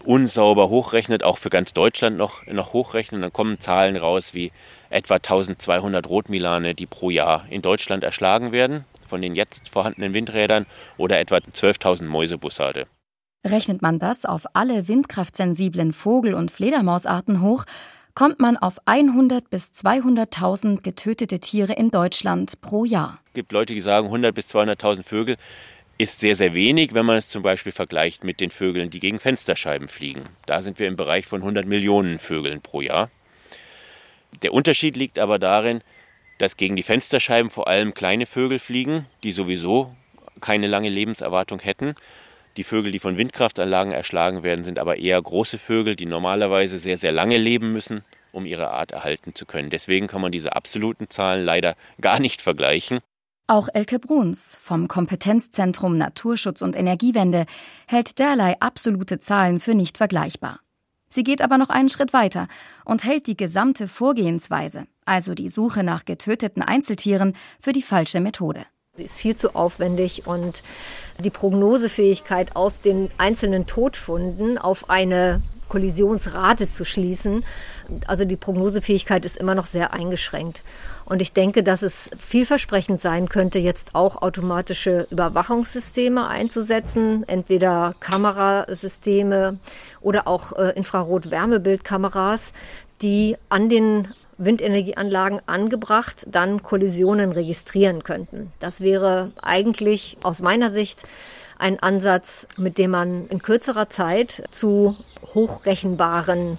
unsauber 0.03 0.67
hochrechnet, 0.67 1.23
auch 1.23 1.37
für 1.37 1.49
ganz 1.49 1.73
Deutschland 1.73 2.17
noch, 2.17 2.45
noch 2.47 2.73
hochrechnen. 2.73 3.21
Dann 3.21 3.31
kommen 3.31 3.61
Zahlen 3.61 3.95
raus 3.95 4.33
wie 4.33 4.51
etwa 4.89 5.15
1200 5.15 6.05
Rotmilane, 6.05 6.75
die 6.75 6.85
pro 6.85 7.09
Jahr 7.09 7.45
in 7.49 7.61
Deutschland 7.61 8.03
erschlagen 8.03 8.51
werden 8.51 8.83
von 9.11 9.21
den 9.21 9.35
jetzt 9.35 9.69
vorhandenen 9.69 10.13
Windrädern 10.13 10.65
oder 10.97 11.19
etwa 11.19 11.37
12.000 11.37 12.05
Mäusebussarde. 12.05 12.87
Rechnet 13.45 13.81
man 13.81 13.97
das 13.97 14.25
auf 14.25 14.45
alle 14.53 14.87
windkraftsensiblen 14.87 15.93
Vogel- 15.93 16.35
und 16.35 16.51
Fledermausarten 16.51 17.41
hoch, 17.41 17.65
kommt 18.13 18.39
man 18.39 18.55
auf 18.55 18.77
100 18.85 19.49
bis 19.49 19.71
200.000 19.71 20.81
getötete 20.81 21.39
Tiere 21.39 21.73
in 21.73 21.89
Deutschland 21.89 22.61
pro 22.61 22.85
Jahr. 22.85 23.19
Es 23.29 23.33
gibt 23.33 23.51
Leute, 23.51 23.73
die 23.73 23.81
sagen, 23.81 24.07
100 24.07 24.35
bis 24.35 24.53
200.000 24.53 25.03
Vögel 25.03 25.37
ist 25.97 26.19
sehr, 26.19 26.35
sehr 26.35 26.53
wenig, 26.53 26.93
wenn 26.93 27.05
man 27.05 27.17
es 27.17 27.29
zum 27.29 27.41
Beispiel 27.41 27.71
vergleicht 27.71 28.23
mit 28.23 28.41
den 28.41 28.51
Vögeln, 28.51 28.91
die 28.91 28.99
gegen 28.99 29.19
Fensterscheiben 29.19 29.87
fliegen. 29.87 30.29
Da 30.45 30.61
sind 30.61 30.77
wir 30.77 30.87
im 30.87 30.95
Bereich 30.95 31.25
von 31.25 31.41
100 31.41 31.65
Millionen 31.65 32.19
Vögeln 32.19 32.61
pro 32.61 32.81
Jahr. 32.81 33.09
Der 34.43 34.53
Unterschied 34.53 34.95
liegt 34.97 35.17
aber 35.17 35.39
darin, 35.39 35.81
dass 36.37 36.57
gegen 36.57 36.75
die 36.75 36.83
Fensterscheiben 36.83 37.49
vor 37.49 37.67
allem 37.67 37.95
kleine 37.95 38.27
Vögel 38.27 38.59
fliegen, 38.59 39.07
die 39.23 39.31
sowieso 39.31 39.95
keine 40.41 40.67
lange 40.67 40.89
Lebenserwartung 40.89 41.59
hätten 41.59 41.95
die 42.57 42.63
Vögel, 42.63 42.91
die 42.91 42.99
von 42.99 43.17
Windkraftanlagen 43.17 43.91
erschlagen 43.91 44.43
werden, 44.43 44.65
sind 44.65 44.79
aber 44.79 44.97
eher 44.97 45.21
große 45.21 45.57
Vögel, 45.57 45.95
die 45.95 46.05
normalerweise 46.05 46.77
sehr, 46.77 46.97
sehr 46.97 47.11
lange 47.11 47.37
leben 47.37 47.71
müssen, 47.71 48.03
um 48.31 48.45
ihre 48.45 48.71
Art 48.71 48.91
erhalten 48.91 49.33
zu 49.35 49.45
können. 49.45 49.69
Deswegen 49.69 50.07
kann 50.07 50.21
man 50.21 50.31
diese 50.31 50.55
absoluten 50.55 51.09
Zahlen 51.09 51.45
leider 51.45 51.75
gar 52.01 52.19
nicht 52.19 52.41
vergleichen. 52.41 52.99
Auch 53.47 53.67
Elke 53.73 53.99
Bruns 53.99 54.57
vom 54.61 54.87
Kompetenzzentrum 54.87 55.97
Naturschutz 55.97 56.61
und 56.61 56.75
Energiewende 56.75 57.45
hält 57.87 58.17
derlei 58.19 58.55
absolute 58.59 59.19
Zahlen 59.19 59.59
für 59.59 59.75
nicht 59.75 59.97
vergleichbar. 59.97 60.59
Sie 61.09 61.23
geht 61.23 61.41
aber 61.41 61.57
noch 61.57 61.69
einen 61.69 61.89
Schritt 61.89 62.13
weiter 62.13 62.47
und 62.85 63.03
hält 63.03 63.27
die 63.27 63.35
gesamte 63.35 63.89
Vorgehensweise, 63.89 64.87
also 65.03 65.33
die 65.33 65.49
Suche 65.49 65.83
nach 65.83 66.05
getöteten 66.05 66.61
Einzeltieren, 66.63 67.33
für 67.59 67.73
die 67.73 67.81
falsche 67.81 68.21
Methode. 68.21 68.65
Sie 68.97 69.05
ist 69.05 69.19
viel 69.19 69.37
zu 69.37 69.55
aufwendig 69.55 70.27
und 70.27 70.63
die 71.17 71.29
Prognosefähigkeit 71.29 72.57
aus 72.57 72.81
den 72.81 73.09
einzelnen 73.17 73.65
Todfunden 73.65 74.57
auf 74.57 74.89
eine 74.89 75.41
Kollisionsrate 75.69 76.69
zu 76.69 76.83
schließen. 76.83 77.45
Also 78.05 78.25
die 78.25 78.35
Prognosefähigkeit 78.35 79.23
ist 79.23 79.37
immer 79.37 79.55
noch 79.55 79.65
sehr 79.65 79.93
eingeschränkt. 79.93 80.61
Und 81.05 81.21
ich 81.21 81.31
denke, 81.31 81.63
dass 81.63 81.83
es 81.83 82.11
vielversprechend 82.19 82.99
sein 82.99 83.29
könnte, 83.29 83.59
jetzt 83.59 83.95
auch 83.95 84.21
automatische 84.21 85.07
Überwachungssysteme 85.09 86.27
einzusetzen, 86.27 87.23
entweder 87.27 87.95
Kamerasysteme 88.01 89.57
oder 90.01 90.27
auch 90.27 90.51
äh, 90.57 90.73
Infrarot-Wärmebildkameras, 90.75 92.51
die 93.01 93.37
an 93.47 93.69
den 93.69 94.09
Windenergieanlagen 94.43 95.41
angebracht 95.45 96.25
dann 96.29 96.63
Kollisionen 96.63 97.31
registrieren 97.31 98.03
könnten. 98.03 98.51
Das 98.59 98.81
wäre 98.81 99.31
eigentlich 99.41 100.17
aus 100.23 100.41
meiner 100.41 100.69
Sicht 100.69 101.03
ein 101.57 101.81
Ansatz, 101.81 102.47
mit 102.57 102.77
dem 102.77 102.91
man 102.91 103.27
in 103.27 103.41
kürzerer 103.41 103.89
Zeit 103.89 104.43
zu 104.51 104.95
hochrechenbaren 105.33 106.57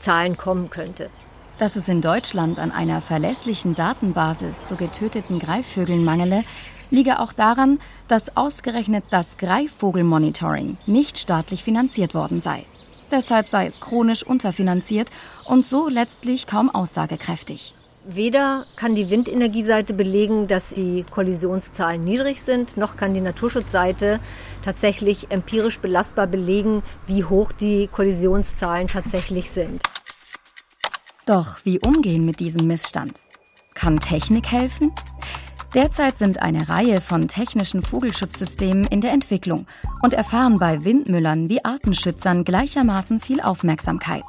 Zahlen 0.00 0.36
kommen 0.36 0.70
könnte. 0.70 1.10
Dass 1.58 1.76
es 1.76 1.88
in 1.88 2.00
Deutschland 2.00 2.58
an 2.58 2.70
einer 2.70 3.00
verlässlichen 3.00 3.74
Datenbasis 3.74 4.64
zu 4.64 4.76
getöteten 4.76 5.38
Greifvögeln 5.38 6.04
mangele, 6.04 6.44
liege 6.90 7.18
auch 7.18 7.32
daran, 7.32 7.80
dass 8.08 8.36
ausgerechnet 8.36 9.04
das 9.10 9.36
Greifvogelmonitoring 9.36 10.78
nicht 10.86 11.18
staatlich 11.18 11.62
finanziert 11.62 12.14
worden 12.14 12.40
sei. 12.40 12.64
Deshalb 13.10 13.48
sei 13.48 13.66
es 13.66 13.80
chronisch 13.80 14.22
unterfinanziert 14.22 15.10
und 15.44 15.66
so 15.66 15.88
letztlich 15.88 16.46
kaum 16.46 16.70
aussagekräftig. 16.70 17.74
Weder 18.04 18.66
kann 18.76 18.94
die 18.94 19.10
Windenergieseite 19.10 19.92
belegen, 19.92 20.48
dass 20.48 20.70
die 20.70 21.04
Kollisionszahlen 21.10 22.02
niedrig 22.02 22.40
sind, 22.42 22.78
noch 22.78 22.96
kann 22.96 23.12
die 23.12 23.20
Naturschutzseite 23.20 24.20
tatsächlich 24.64 25.30
empirisch 25.30 25.80
belastbar 25.80 26.26
belegen, 26.26 26.82
wie 27.06 27.24
hoch 27.24 27.52
die 27.52 27.88
Kollisionszahlen 27.88 28.88
tatsächlich 28.88 29.50
sind. 29.50 29.82
Doch 31.26 31.58
wie 31.64 31.78
umgehen 31.78 32.24
mit 32.24 32.40
diesem 32.40 32.66
Missstand? 32.66 33.20
Kann 33.74 34.00
Technik 34.00 34.50
helfen? 34.50 34.92
Derzeit 35.74 36.18
sind 36.18 36.42
eine 36.42 36.68
Reihe 36.68 37.00
von 37.00 37.28
technischen 37.28 37.82
Vogelschutzsystemen 37.82 38.86
in 38.86 39.00
der 39.00 39.12
Entwicklung 39.12 39.66
und 40.02 40.12
erfahren 40.12 40.58
bei 40.58 40.84
Windmüllern 40.84 41.48
wie 41.48 41.64
Artenschützern 41.64 42.42
gleichermaßen 42.42 43.20
viel 43.20 43.40
Aufmerksamkeit. 43.40 44.24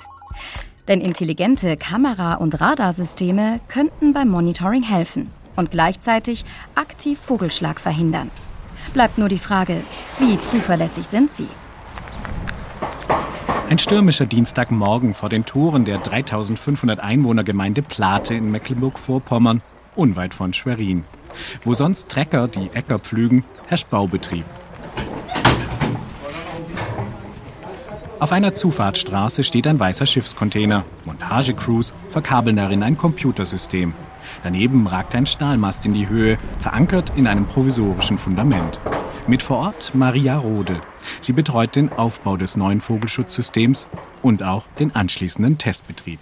Denn 0.87 1.01
intelligente 1.01 1.77
Kamera- 1.77 2.35
und 2.35 2.61
Radarsysteme 2.61 3.59
könnten 3.69 4.13
beim 4.13 4.29
Monitoring 4.29 4.83
helfen 4.83 5.31
und 5.55 5.71
gleichzeitig 5.71 6.45
aktiv 6.75 7.17
Vogelschlag 7.19 7.79
verhindern. 7.79 8.29
Bleibt 8.93 9.17
nur 9.17 9.29
die 9.29 9.39
Frage, 9.39 9.77
wie 10.19 10.39
zuverlässig 10.43 11.07
sind 11.07 11.31
sie? 11.31 11.47
Ein 13.67 13.79
stürmischer 13.79 14.27
Dienstagmorgen 14.27 15.15
vor 15.15 15.29
den 15.29 15.45
Toren 15.45 15.85
der 15.85 15.97
3500 15.97 16.99
Einwohnergemeinde 16.99 17.81
Plate 17.81 18.35
in 18.35 18.51
Mecklenburg-Vorpommern, 18.51 19.63
unweit 19.95 20.35
von 20.35 20.53
Schwerin. 20.53 21.03
Wo 21.63 21.73
sonst 21.73 22.09
Trecker 22.09 22.47
die 22.47 22.69
Äcker 22.73 22.99
pflügen, 22.99 23.43
herrscht 23.67 23.89
Baubetrieb. 23.89 24.45
Auf 28.21 28.31
einer 28.31 28.53
Zufahrtsstraße 28.53 29.43
steht 29.43 29.65
ein 29.65 29.79
weißer 29.79 30.05
Schiffscontainer. 30.05 30.85
Montagecrews 31.05 31.91
verkabeln 32.11 32.55
darin 32.55 32.83
ein 32.83 32.95
Computersystem. 32.95 33.95
Daneben 34.43 34.85
ragt 34.85 35.15
ein 35.15 35.25
Stahlmast 35.25 35.87
in 35.87 35.95
die 35.95 36.07
Höhe, 36.07 36.37
verankert 36.59 37.13
in 37.15 37.25
einem 37.25 37.47
provisorischen 37.47 38.19
Fundament. 38.19 38.79
Mit 39.25 39.41
vor 39.41 39.57
Ort 39.57 39.95
Maria 39.95 40.37
Rode. 40.37 40.81
Sie 41.19 41.33
betreut 41.33 41.75
den 41.75 41.91
Aufbau 41.91 42.37
des 42.37 42.55
neuen 42.55 42.81
Vogelschutzsystems 42.81 43.87
und 44.21 44.43
auch 44.43 44.67
den 44.77 44.95
anschließenden 44.95 45.57
Testbetrieb. 45.57 46.19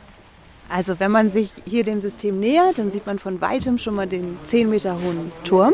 Also 0.70 1.00
wenn 1.00 1.12
man 1.12 1.32
sich 1.32 1.52
hier 1.66 1.84
dem 1.84 2.00
System 2.00 2.40
nähert, 2.40 2.78
dann 2.78 2.92
sieht 2.92 3.08
man 3.08 3.18
von 3.18 3.42
weitem 3.42 3.80
schon 3.80 3.96
mal 3.96 4.08
den 4.08 4.38
10 4.44 4.70
Meter 4.70 4.94
hohen 5.02 5.32
Turm. 5.44 5.74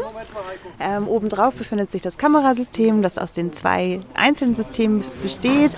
Ähm, 0.80 1.08
obendrauf 1.08 1.56
befindet 1.56 1.92
sich 1.92 2.02
das 2.02 2.18
Kamerasystem, 2.18 3.02
das 3.02 3.18
aus 3.18 3.34
den 3.34 3.52
zwei 3.52 4.00
einzelnen 4.14 4.56
Systemen 4.56 5.04
besteht. 5.22 5.76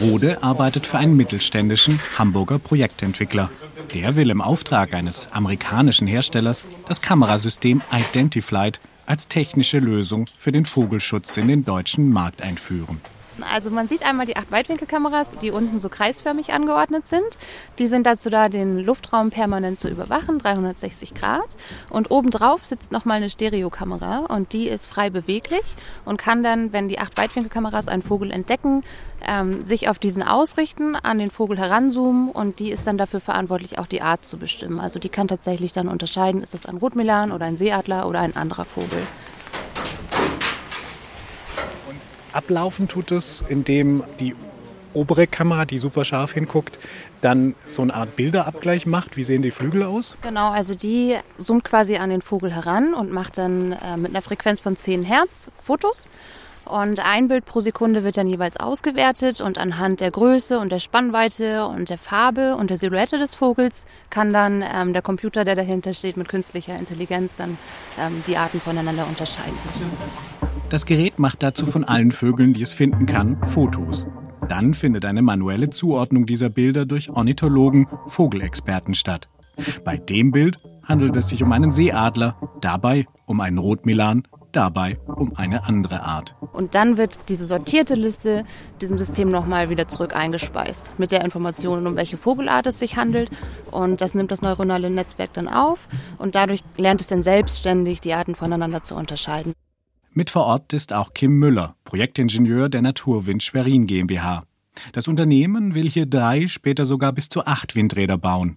Rode 0.00 0.42
arbeitet 0.42 0.86
für 0.86 0.98
einen 0.98 1.16
mittelständischen 1.16 2.00
Hamburger 2.18 2.58
Projektentwickler. 2.58 3.50
Der 3.94 4.16
will 4.16 4.30
im 4.30 4.40
Auftrag 4.40 4.94
eines 4.94 5.28
amerikanischen 5.32 6.06
Herstellers 6.06 6.64
das 6.88 7.02
Kamerasystem 7.02 7.82
Identified 7.92 8.80
als 9.04 9.28
technische 9.28 9.78
Lösung 9.78 10.26
für 10.36 10.50
den 10.50 10.66
Vogelschutz 10.66 11.36
in 11.36 11.48
den 11.48 11.64
deutschen 11.64 12.10
Markt 12.10 12.42
einführen. 12.42 13.00
Also 13.42 13.70
man 13.70 13.88
sieht 13.88 14.04
einmal 14.04 14.26
die 14.26 14.36
acht 14.36 14.50
Weitwinkelkameras, 14.50 15.28
die 15.42 15.50
unten 15.50 15.78
so 15.78 15.88
kreisförmig 15.88 16.52
angeordnet 16.52 17.06
sind. 17.06 17.26
Die 17.78 17.86
sind 17.86 18.06
dazu 18.06 18.30
da, 18.30 18.48
den 18.48 18.78
Luftraum 18.78 19.30
permanent 19.30 19.78
zu 19.78 19.88
überwachen, 19.88 20.38
360 20.38 21.14
Grad. 21.14 21.56
Und 21.90 22.10
obendrauf 22.10 22.64
sitzt 22.64 22.92
nochmal 22.92 23.18
eine 23.18 23.30
Stereokamera 23.30 24.26
und 24.28 24.52
die 24.52 24.68
ist 24.68 24.86
frei 24.86 25.10
beweglich 25.10 25.64
und 26.04 26.18
kann 26.18 26.42
dann, 26.42 26.72
wenn 26.72 26.88
die 26.88 26.98
acht 26.98 27.16
Weitwinkelkameras 27.16 27.88
einen 27.88 28.02
Vogel 28.02 28.30
entdecken, 28.30 28.82
ähm, 29.26 29.60
sich 29.60 29.88
auf 29.88 29.98
diesen 29.98 30.22
ausrichten, 30.22 30.96
an 30.96 31.18
den 31.18 31.30
Vogel 31.30 31.58
heranzoomen 31.58 32.30
und 32.30 32.58
die 32.58 32.70
ist 32.70 32.86
dann 32.86 32.98
dafür 32.98 33.20
verantwortlich, 33.20 33.78
auch 33.78 33.86
die 33.86 34.02
Art 34.02 34.24
zu 34.24 34.36
bestimmen. 34.38 34.80
Also 34.80 34.98
die 34.98 35.08
kann 35.08 35.28
tatsächlich 35.28 35.72
dann 35.72 35.88
unterscheiden, 35.88 36.42
ist 36.42 36.54
das 36.54 36.66
ein 36.66 36.76
Rotmilan 36.76 37.32
oder 37.32 37.46
ein 37.46 37.56
Seeadler 37.56 38.06
oder 38.08 38.20
ein 38.20 38.36
anderer 38.36 38.64
Vogel. 38.64 39.06
Ablaufen 42.36 42.88
tut 42.88 43.10
es, 43.10 43.44
indem 43.48 44.04
die 44.20 44.34
obere 44.96 45.26
Kamera, 45.26 45.66
die 45.66 45.78
super 45.78 46.04
scharf 46.04 46.32
hinguckt, 46.32 46.78
dann 47.20 47.54
so 47.68 47.82
eine 47.82 47.94
Art 47.94 48.16
Bilderabgleich 48.16 48.86
macht. 48.86 49.16
Wie 49.16 49.24
sehen 49.24 49.42
die 49.42 49.50
Flügel 49.50 49.82
aus? 49.82 50.16
Genau, 50.22 50.50
also 50.50 50.74
die 50.74 51.16
zoomt 51.36 51.64
quasi 51.64 51.96
an 51.96 52.10
den 52.10 52.22
Vogel 52.22 52.52
heran 52.52 52.94
und 52.94 53.12
macht 53.12 53.38
dann 53.38 53.72
äh, 53.72 53.96
mit 53.96 54.10
einer 54.10 54.22
Frequenz 54.22 54.60
von 54.60 54.76
10 54.76 55.02
Hertz 55.02 55.50
Fotos. 55.62 56.08
Und 56.64 56.98
ein 56.98 57.28
Bild 57.28 57.44
pro 57.44 57.60
Sekunde 57.60 58.02
wird 58.02 58.16
dann 58.16 58.26
jeweils 58.26 58.56
ausgewertet 58.56 59.40
und 59.40 59.56
anhand 59.56 60.00
der 60.00 60.10
Größe 60.10 60.58
und 60.58 60.72
der 60.72 60.80
Spannweite 60.80 61.64
und 61.66 61.90
der 61.90 61.98
Farbe 61.98 62.56
und 62.56 62.70
der 62.70 62.76
Silhouette 62.76 63.18
des 63.18 63.36
Vogels 63.36 63.86
kann 64.10 64.32
dann 64.32 64.64
ähm, 64.74 64.92
der 64.92 65.02
Computer, 65.02 65.44
der 65.44 65.54
dahinter 65.54 65.94
steht, 65.94 66.16
mit 66.16 66.28
künstlicher 66.28 66.74
Intelligenz 66.74 67.36
dann 67.36 67.56
ähm, 68.00 68.24
die 68.26 68.36
Arten 68.36 68.60
voneinander 68.60 69.06
unterscheiden. 69.06 69.56
Das 70.68 70.84
Gerät 70.84 71.20
macht 71.20 71.44
dazu 71.44 71.64
von 71.64 71.84
allen 71.84 72.10
Vögeln, 72.10 72.52
die 72.52 72.62
es 72.62 72.72
finden 72.72 73.06
kann, 73.06 73.38
Fotos. 73.44 74.04
Dann 74.48 74.74
findet 74.74 75.04
eine 75.04 75.22
manuelle 75.22 75.70
Zuordnung 75.70 76.26
dieser 76.26 76.48
Bilder 76.48 76.86
durch 76.86 77.08
Ornithologen, 77.10 77.86
Vogelexperten 78.08 78.94
statt. 78.94 79.28
Bei 79.84 79.96
dem 79.96 80.32
Bild 80.32 80.58
handelt 80.82 81.16
es 81.16 81.28
sich 81.28 81.42
um 81.42 81.52
einen 81.52 81.70
Seeadler, 81.70 82.36
dabei 82.60 83.06
um 83.26 83.40
einen 83.40 83.58
Rotmilan, 83.58 84.24
dabei 84.50 84.98
um 85.06 85.36
eine 85.36 85.64
andere 85.64 86.02
Art. 86.02 86.34
Und 86.52 86.74
dann 86.74 86.96
wird 86.96 87.28
diese 87.28 87.44
sortierte 87.44 87.94
Liste 87.94 88.44
diesem 88.80 88.98
System 88.98 89.28
nochmal 89.28 89.70
wieder 89.70 89.86
zurück 89.86 90.16
eingespeist 90.16 90.92
mit 90.98 91.12
der 91.12 91.24
Information, 91.24 91.86
um 91.86 91.94
welche 91.94 92.16
Vogelart 92.16 92.66
es 92.66 92.80
sich 92.80 92.96
handelt. 92.96 93.30
Und 93.70 94.00
das 94.00 94.14
nimmt 94.14 94.32
das 94.32 94.42
neuronale 94.42 94.90
Netzwerk 94.90 95.32
dann 95.32 95.48
auf 95.48 95.86
und 96.18 96.34
dadurch 96.34 96.64
lernt 96.76 97.00
es 97.00 97.06
dann 97.06 97.22
selbstständig, 97.22 98.00
die 98.00 98.14
Arten 98.14 98.34
voneinander 98.34 98.82
zu 98.82 98.96
unterscheiden. 98.96 99.55
Mit 100.18 100.30
vor 100.30 100.46
Ort 100.46 100.72
ist 100.72 100.94
auch 100.94 101.12
Kim 101.12 101.38
Müller, 101.38 101.76
Projektingenieur 101.84 102.70
der 102.70 102.80
Naturwind 102.80 103.42
Schwerin 103.42 103.86
GmbH. 103.86 104.44
Das 104.94 105.08
Unternehmen 105.08 105.74
will 105.74 105.90
hier 105.90 106.06
drei, 106.06 106.46
später 106.46 106.86
sogar 106.86 107.12
bis 107.12 107.28
zu 107.28 107.44
acht 107.44 107.74
Windräder 107.74 108.16
bauen. 108.16 108.56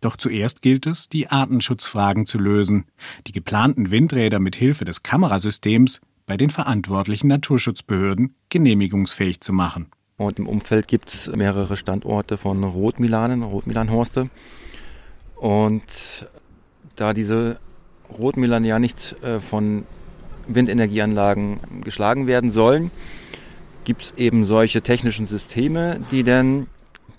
Doch 0.00 0.14
zuerst 0.14 0.62
gilt 0.62 0.86
es, 0.86 1.08
die 1.08 1.26
Artenschutzfragen 1.26 2.26
zu 2.26 2.38
lösen, 2.38 2.84
die 3.26 3.32
geplanten 3.32 3.90
Windräder 3.90 4.38
mit 4.38 4.54
Hilfe 4.54 4.84
des 4.84 5.02
Kamerasystems 5.02 6.00
bei 6.26 6.36
den 6.36 6.50
verantwortlichen 6.50 7.26
Naturschutzbehörden 7.26 8.36
genehmigungsfähig 8.48 9.40
zu 9.40 9.52
machen. 9.52 9.86
Und 10.16 10.38
im 10.38 10.46
Umfeld 10.46 10.86
gibt 10.86 11.08
es 11.08 11.34
mehrere 11.34 11.76
Standorte 11.76 12.38
von 12.38 12.62
Rotmilanen, 12.62 13.42
Rotmilanhorste. 13.42 14.30
Und 15.34 16.28
da 16.94 17.12
diese 17.12 17.58
Rotmilan 18.16 18.64
ja 18.64 18.78
nicht 18.78 19.20
äh, 19.24 19.40
von 19.40 19.82
Windenergieanlagen 20.54 21.60
geschlagen 21.82 22.26
werden 22.26 22.50
sollen, 22.50 22.90
gibt 23.84 24.02
es 24.02 24.12
eben 24.12 24.44
solche 24.44 24.82
technischen 24.82 25.26
Systeme, 25.26 26.00
die 26.10 26.22
dann 26.22 26.66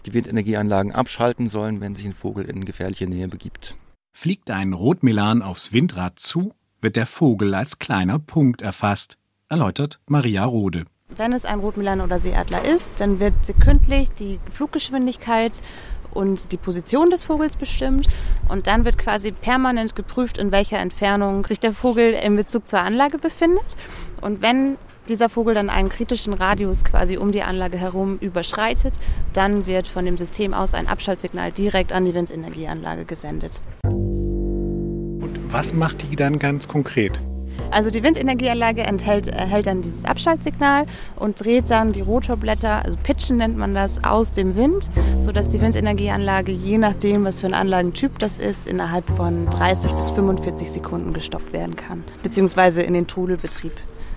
die 0.05 0.13
Windenergieanlagen 0.13 0.91
abschalten 0.91 1.49
sollen, 1.49 1.81
wenn 1.81 1.95
sich 1.95 2.05
ein 2.05 2.13
Vogel 2.13 2.45
in 2.45 2.65
gefährliche 2.65 3.07
Nähe 3.07 3.27
begibt. 3.27 3.75
Fliegt 4.13 4.49
ein 4.49 4.73
Rotmilan 4.73 5.41
aufs 5.41 5.73
Windrad 5.73 6.19
zu, 6.19 6.53
wird 6.81 6.95
der 6.95 7.05
Vogel 7.05 7.53
als 7.55 7.79
kleiner 7.79 8.19
Punkt 8.19 8.61
erfasst, 8.61 9.17
erläutert 9.49 9.99
Maria 10.07 10.43
Rode. 10.45 10.85
Wenn 11.15 11.33
es 11.33 11.45
ein 11.45 11.59
Rotmilan 11.59 12.01
oder 12.01 12.19
Seeadler 12.19 12.63
ist, 12.63 12.93
dann 12.99 13.19
wird 13.19 13.33
sekündlich 13.45 14.11
die 14.11 14.39
Fluggeschwindigkeit 14.49 15.61
und 16.13 16.51
die 16.51 16.57
Position 16.57 17.09
des 17.09 17.23
Vogels 17.23 17.55
bestimmt. 17.55 18.07
Und 18.49 18.67
dann 18.67 18.85
wird 18.85 18.97
quasi 18.97 19.31
permanent 19.31 19.95
geprüft, 19.95 20.37
in 20.37 20.51
welcher 20.51 20.79
Entfernung 20.79 21.45
sich 21.45 21.59
der 21.59 21.73
Vogel 21.73 22.13
in 22.13 22.35
Bezug 22.35 22.67
zur 22.67 22.79
Anlage 22.79 23.17
befindet. 23.17 23.75
Und 24.21 24.41
wenn 24.41 24.77
dieser 25.09 25.29
Vogel 25.29 25.53
dann 25.53 25.69
einen 25.69 25.89
kritischen 25.89 26.33
Radius 26.33 26.83
quasi 26.83 27.17
um 27.17 27.31
die 27.31 27.41
Anlage 27.43 27.77
herum 27.77 28.17
überschreitet, 28.19 28.93
dann 29.33 29.65
wird 29.65 29.87
von 29.87 30.05
dem 30.05 30.17
System 30.17 30.53
aus 30.53 30.73
ein 30.73 30.87
Abschaltsignal 30.87 31.51
direkt 31.51 31.91
an 31.91 32.05
die 32.05 32.13
Windenergieanlage 32.13 33.05
gesendet. 33.05 33.61
Und 33.83 35.39
was 35.51 35.73
macht 35.73 36.03
die 36.09 36.15
dann 36.15 36.39
ganz 36.39 36.67
konkret? 36.67 37.19
Also 37.71 37.89
die 37.89 38.03
Windenergieanlage 38.03 38.83
enthält, 38.83 39.27
erhält 39.27 39.67
dann 39.67 39.81
dieses 39.81 40.05
Abschaltsignal 40.05 40.85
und 41.15 41.43
dreht 41.43 41.69
dann 41.69 41.93
die 41.93 42.01
Rotorblätter, 42.01 42.83
also 42.83 42.97
Pitchen 43.01 43.37
nennt 43.37 43.57
man 43.57 43.73
das, 43.73 44.03
aus 44.03 44.33
dem 44.33 44.55
Wind, 44.55 44.89
sodass 45.17 45.47
die 45.47 45.61
Windenergieanlage, 45.61 46.51
je 46.51 46.77
nachdem, 46.77 47.23
was 47.23 47.39
für 47.39 47.47
ein 47.47 47.53
Anlagentyp 47.53 48.19
das 48.19 48.39
ist, 48.39 48.67
innerhalb 48.67 49.09
von 49.09 49.45
30 49.47 49.93
bis 49.93 50.11
45 50.11 50.69
Sekunden 50.69 51.13
gestoppt 51.13 51.53
werden 51.53 51.75
kann, 51.77 52.03
beziehungsweise 52.21 52.81
in 52.81 52.93
den 52.93 53.07
Trudelbetrieb 53.07 53.73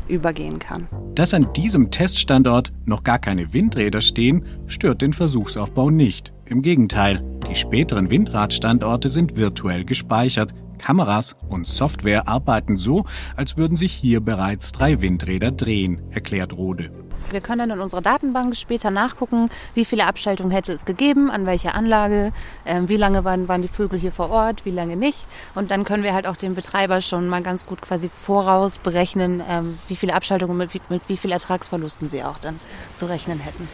übergehen 0.09 0.59
kann. 0.59 0.87
Dass 1.15 1.33
an 1.33 1.53
diesem 1.55 1.91
Teststandort 1.91 2.73
noch 2.85 3.05
gar 3.05 3.19
keine 3.19 3.53
Windräder 3.53 4.01
stehen, 4.01 4.45
stört 4.67 5.01
den 5.01 5.13
Versuchsaufbau 5.13 5.91
nicht. 5.91 6.33
Im 6.47 6.61
Gegenteil, 6.61 7.25
die 7.49 7.55
späteren 7.55 8.11
Windradstandorte 8.11 9.09
sind 9.09 9.37
virtuell 9.37 9.85
gespeichert, 9.85 10.53
Kameras 10.79 11.37
und 11.49 11.67
Software 11.67 12.29
arbeiten 12.29 12.77
so, 12.77 13.05
als 13.37 13.57
würden 13.57 13.77
sich 13.77 13.93
hier 13.93 14.21
bereits 14.21 14.73
drei 14.73 15.01
Windräder 15.01 15.51
drehen, 15.51 16.03
erklärt 16.11 16.53
Rode. 16.53 16.91
Wir 17.31 17.41
können 17.41 17.61
dann 17.61 17.79
in 17.79 17.81
unserer 17.81 18.03
Datenbank 18.03 18.55
später 18.57 18.91
nachgucken, 18.91 19.49
wie 19.75 19.85
viele 19.85 20.07
Abschaltungen 20.07 20.53
hätte 20.53 20.73
es 20.73 20.85
gegeben, 20.85 21.31
an 21.31 21.47
welcher 21.47 21.75
Anlage, 21.75 22.33
äh, 22.65 22.83
wie 22.87 22.97
lange 22.97 23.25
waren, 23.25 23.49
waren 23.49 23.63
die 23.63 23.69
Vögel 23.69 23.99
hier 23.99 24.13
vor 24.13 24.31
Ort, 24.31 24.65
wie 24.65 24.71
lange 24.71 24.97
nicht. 24.97 25.27
Und 25.55 25.71
dann 25.71 25.85
können 25.85 26.03
wir 26.03 26.15
halt 26.15 26.27
auch 26.27 26.37
den 26.37 26.55
Betreiber 26.55 27.01
schon 27.01 27.29
mal 27.29 27.43
ganz 27.43 27.67
gut 27.67 27.81
quasi 27.81 28.11
voraus 28.11 28.79
berechnen, 28.79 29.43
ähm, 29.49 29.79
wie 29.89 29.97
viele 29.97 30.15
Abschaltungen 30.15 30.57
mit, 30.57 30.91
mit 30.91 31.03
wie 31.09 31.17
viel 31.17 31.33
Ertragsverlusten 31.33 32.09
sie 32.09 32.23
auch 32.23 32.39
dann 32.39 32.61
zu 32.95 33.07
rechnen 33.07 33.39
hätten. 33.41 33.69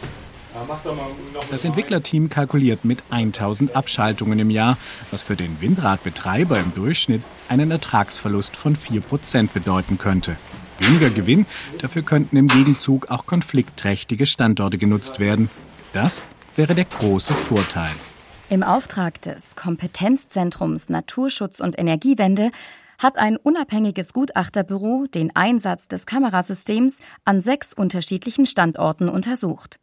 Das 1.51 1.65
Entwicklerteam 1.65 2.29
kalkuliert 2.29 2.85
mit 2.85 3.03
1000 3.11 3.77
Abschaltungen 3.77 4.39
im 4.39 4.51
Jahr, 4.51 4.77
was 5.11 5.23
für 5.23 5.37
den 5.37 5.61
Windradbetreiber 5.61 6.59
im 6.59 6.75
Durchschnitt 6.75 7.23
einen 7.49 7.71
Ertragsverlust 7.71 8.57
von 8.57 8.77
4% 8.77 9.49
bedeuten 9.53 9.99
könnte. 9.99 10.37
Weniger 10.79 11.11
Gewinn, 11.11 11.47
dafür 11.79 12.03
könnten 12.03 12.37
im 12.37 12.49
Gegenzug 12.49 13.11
auch 13.11 13.27
konfliktträchtige 13.27 14.27
Standorte 14.27 14.79
genutzt 14.79 15.21
werden. 15.21 15.51
Das 15.93 16.25
wäre 16.57 16.75
der 16.75 16.87
große 16.87 17.35
Vorteil. 17.35 17.91
Im 18.49 18.63
Auftrag 18.63 19.21
des 19.23 19.57
Kompetenzzentrums 19.57 20.89
Naturschutz 20.89 21.61
und 21.61 21.79
Energiewende 21.79 22.51
hat 22.99 23.19
ein 23.19 23.37
unabhängiges 23.37 24.13
Gutachterbüro 24.13 25.07
den 25.07 25.35
Einsatz 25.35 25.89
des 25.89 26.07
Kamerasystems 26.07 26.99
an 27.25 27.41
sechs 27.41 27.73
unterschiedlichen 27.73 28.47
Standorten 28.47 29.09
untersucht. 29.09 29.80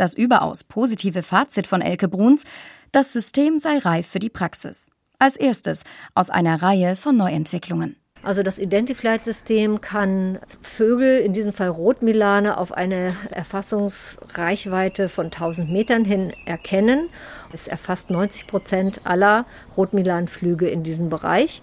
Das 0.00 0.14
überaus 0.14 0.64
positive 0.64 1.22
Fazit 1.22 1.66
von 1.66 1.82
Elke 1.82 2.08
Bruns, 2.08 2.44
das 2.90 3.12
System 3.12 3.58
sei 3.58 3.76
reif 3.76 4.06
für 4.06 4.18
die 4.18 4.30
Praxis. 4.30 4.90
Als 5.18 5.36
erstes 5.36 5.82
aus 6.14 6.30
einer 6.30 6.62
Reihe 6.62 6.96
von 6.96 7.18
Neuentwicklungen. 7.18 7.96
Also 8.22 8.42
das 8.42 8.58
Identiflight-System 8.58 9.82
kann 9.82 10.38
Vögel, 10.62 11.18
in 11.20 11.34
diesem 11.34 11.52
Fall 11.52 11.68
Rotmilane, 11.68 12.56
auf 12.56 12.72
eine 12.72 13.14
Erfassungsreichweite 13.30 15.10
von 15.10 15.26
1000 15.26 15.70
Metern 15.70 16.06
hin 16.06 16.32
erkennen. 16.46 17.10
Es 17.52 17.68
erfasst 17.68 18.08
90 18.08 18.46
Prozent 18.46 19.02
aller 19.04 19.44
Rotmilanflüge 19.76 20.66
in 20.66 20.82
diesem 20.82 21.10
Bereich. 21.10 21.60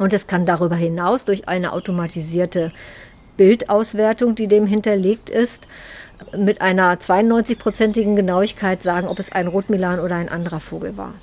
Und 0.00 0.12
es 0.12 0.26
kann 0.26 0.44
darüber 0.44 0.74
hinaus 0.74 1.24
durch 1.24 1.46
eine 1.46 1.72
automatisierte 1.72 2.72
Bildauswertung, 3.36 4.34
die 4.34 4.48
dem 4.48 4.66
hinterlegt 4.66 5.30
ist, 5.30 5.68
mit 6.36 6.60
einer 6.60 6.94
92-prozentigen 6.94 8.16
Genauigkeit 8.16 8.82
sagen, 8.82 9.08
ob 9.08 9.18
es 9.18 9.32
ein 9.32 9.46
Rotmilan 9.46 10.00
oder 10.00 10.16
ein 10.16 10.28
anderer 10.28 10.60
Vogel 10.60 10.96
war. 10.96 11.14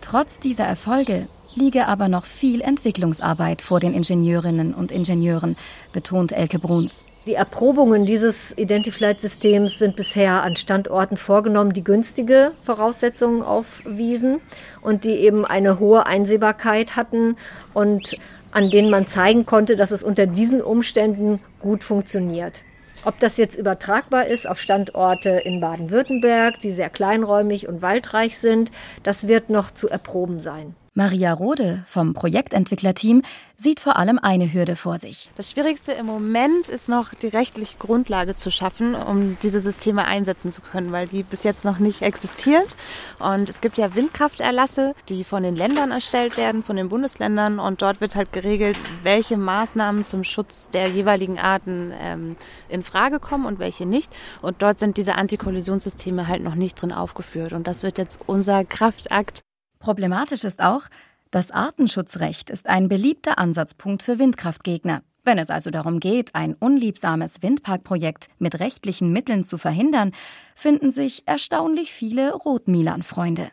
Trotz 0.00 0.40
dieser 0.40 0.64
Erfolge 0.64 1.28
liege 1.54 1.86
aber 1.86 2.08
noch 2.08 2.24
viel 2.24 2.60
Entwicklungsarbeit 2.60 3.62
vor 3.62 3.80
den 3.80 3.94
Ingenieurinnen 3.94 4.74
und 4.74 4.92
Ingenieuren, 4.92 5.56
betont 5.92 6.32
Elke 6.32 6.58
Bruns. 6.58 7.06
Die 7.26 7.34
Erprobungen 7.34 8.06
dieses 8.06 8.56
Identiflight-Systems 8.56 9.78
sind 9.78 9.94
bisher 9.94 10.42
an 10.42 10.56
Standorten 10.56 11.16
vorgenommen, 11.18 11.72
die 11.72 11.84
günstige 11.84 12.52
Voraussetzungen 12.62 13.42
aufwiesen 13.42 14.40
und 14.80 15.04
die 15.04 15.16
eben 15.16 15.44
eine 15.44 15.78
hohe 15.78 16.06
Einsehbarkeit 16.06 16.96
hatten 16.96 17.36
und 17.74 18.16
an 18.52 18.70
denen 18.70 18.90
man 18.90 19.06
zeigen 19.06 19.44
konnte, 19.44 19.76
dass 19.76 19.90
es 19.90 20.02
unter 20.02 20.26
diesen 20.26 20.62
Umständen 20.62 21.40
gut 21.60 21.84
funktioniert. 21.84 22.62
Ob 23.04 23.18
das 23.18 23.38
jetzt 23.38 23.56
übertragbar 23.56 24.26
ist 24.26 24.46
auf 24.46 24.60
Standorte 24.60 25.30
in 25.30 25.60
Baden-Württemberg, 25.60 26.60
die 26.60 26.70
sehr 26.70 26.90
kleinräumig 26.90 27.66
und 27.66 27.80
waldreich 27.80 28.38
sind, 28.38 28.70
das 29.02 29.26
wird 29.26 29.48
noch 29.48 29.70
zu 29.70 29.88
erproben 29.88 30.38
sein. 30.38 30.74
Maria 30.94 31.32
Rode 31.32 31.84
vom 31.86 32.14
Projektentwicklerteam 32.14 33.22
sieht 33.56 33.78
vor 33.78 33.96
allem 33.96 34.18
eine 34.18 34.52
Hürde 34.52 34.74
vor 34.74 34.98
sich. 34.98 35.30
Das 35.36 35.52
Schwierigste 35.52 35.92
im 35.92 36.06
Moment 36.06 36.68
ist 36.68 36.88
noch 36.88 37.14
die 37.14 37.28
rechtliche 37.28 37.78
Grundlage 37.78 38.34
zu 38.34 38.50
schaffen, 38.50 38.96
um 38.96 39.36
diese 39.40 39.60
Systeme 39.60 40.04
einsetzen 40.04 40.50
zu 40.50 40.60
können, 40.62 40.90
weil 40.90 41.06
die 41.06 41.22
bis 41.22 41.44
jetzt 41.44 41.64
noch 41.64 41.78
nicht 41.78 42.02
existiert. 42.02 42.74
Und 43.20 43.48
es 43.48 43.60
gibt 43.60 43.78
ja 43.78 43.94
Windkrafterlasse, 43.94 44.96
die 45.08 45.22
von 45.22 45.44
den 45.44 45.54
Ländern 45.54 45.92
erstellt 45.92 46.36
werden, 46.36 46.64
von 46.64 46.74
den 46.74 46.88
Bundesländern. 46.88 47.60
Und 47.60 47.82
dort 47.82 48.00
wird 48.00 48.16
halt 48.16 48.32
geregelt, 48.32 48.76
welche 49.04 49.36
Maßnahmen 49.36 50.04
zum 50.04 50.24
Schutz 50.24 50.70
der 50.70 50.88
jeweiligen 50.88 51.38
Arten 51.38 51.92
ähm, 52.00 52.36
in 52.68 52.82
Frage 52.82 53.20
kommen 53.20 53.46
und 53.46 53.60
welche 53.60 53.86
nicht. 53.86 54.12
Und 54.42 54.60
dort 54.60 54.80
sind 54.80 54.96
diese 54.96 55.14
Antikollisionssysteme 55.14 56.26
halt 56.26 56.42
noch 56.42 56.56
nicht 56.56 56.82
drin 56.82 56.90
aufgeführt. 56.90 57.52
Und 57.52 57.68
das 57.68 57.84
wird 57.84 57.96
jetzt 57.96 58.18
unser 58.26 58.64
Kraftakt 58.64 59.44
Problematisch 59.80 60.44
ist 60.44 60.60
auch, 60.60 60.82
das 61.30 61.50
Artenschutzrecht 61.50 62.50
ist 62.50 62.68
ein 62.68 62.88
beliebter 62.88 63.38
Ansatzpunkt 63.38 64.02
für 64.02 64.18
Windkraftgegner. 64.18 65.02
Wenn 65.24 65.38
es 65.38 65.48
also 65.48 65.70
darum 65.70 66.00
geht, 66.00 66.34
ein 66.34 66.54
unliebsames 66.54 67.42
Windparkprojekt 67.42 68.28
mit 68.38 68.60
rechtlichen 68.60 69.10
Mitteln 69.10 69.42
zu 69.42 69.56
verhindern, 69.56 70.12
finden 70.54 70.90
sich 70.90 71.22
erstaunlich 71.26 71.92
viele 71.92 72.34
Rotmilan-Freunde. 72.34 73.50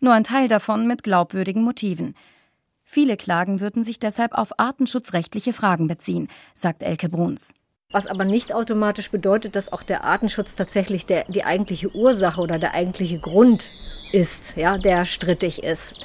Nur 0.00 0.12
ein 0.12 0.24
Teil 0.24 0.48
davon 0.48 0.86
mit 0.86 1.02
glaubwürdigen 1.02 1.62
Motiven. 1.62 2.14
Viele 2.84 3.16
Klagen 3.16 3.60
würden 3.60 3.82
sich 3.82 3.98
deshalb 3.98 4.34
auf 4.34 4.58
artenschutzrechtliche 4.58 5.54
Fragen 5.54 5.88
beziehen, 5.88 6.28
sagt 6.54 6.82
Elke 6.82 7.08
Bruns. 7.08 7.54
Was 7.92 8.06
aber 8.06 8.24
nicht 8.24 8.54
automatisch 8.54 9.10
bedeutet, 9.10 9.56
dass 9.56 9.72
auch 9.72 9.82
der 9.82 10.04
Artenschutz 10.04 10.54
tatsächlich 10.54 11.06
der, 11.06 11.24
die 11.26 11.42
eigentliche 11.42 11.92
Ursache 11.92 12.40
oder 12.40 12.58
der 12.58 12.74
eigentliche 12.74 13.18
Grund 13.18 13.68
ist, 14.12 14.56
ja, 14.56 14.78
der 14.78 15.04
strittig 15.04 15.64
ist. 15.64 15.96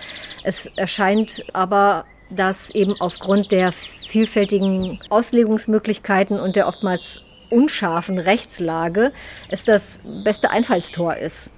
Es 0.43 0.65
erscheint 0.77 1.43
aber, 1.53 2.05
dass 2.31 2.71
eben 2.71 2.99
aufgrund 2.99 3.51
der 3.51 3.71
vielfältigen 3.71 4.99
Auslegungsmöglichkeiten 5.09 6.39
und 6.39 6.55
der 6.55 6.67
oftmals 6.67 7.21
unscharfen 7.51 8.17
Rechtslage 8.17 9.11
es 9.49 9.65
das 9.65 10.01
beste 10.23 10.49
Einfallstor 10.49 11.15
ist, 11.17 11.51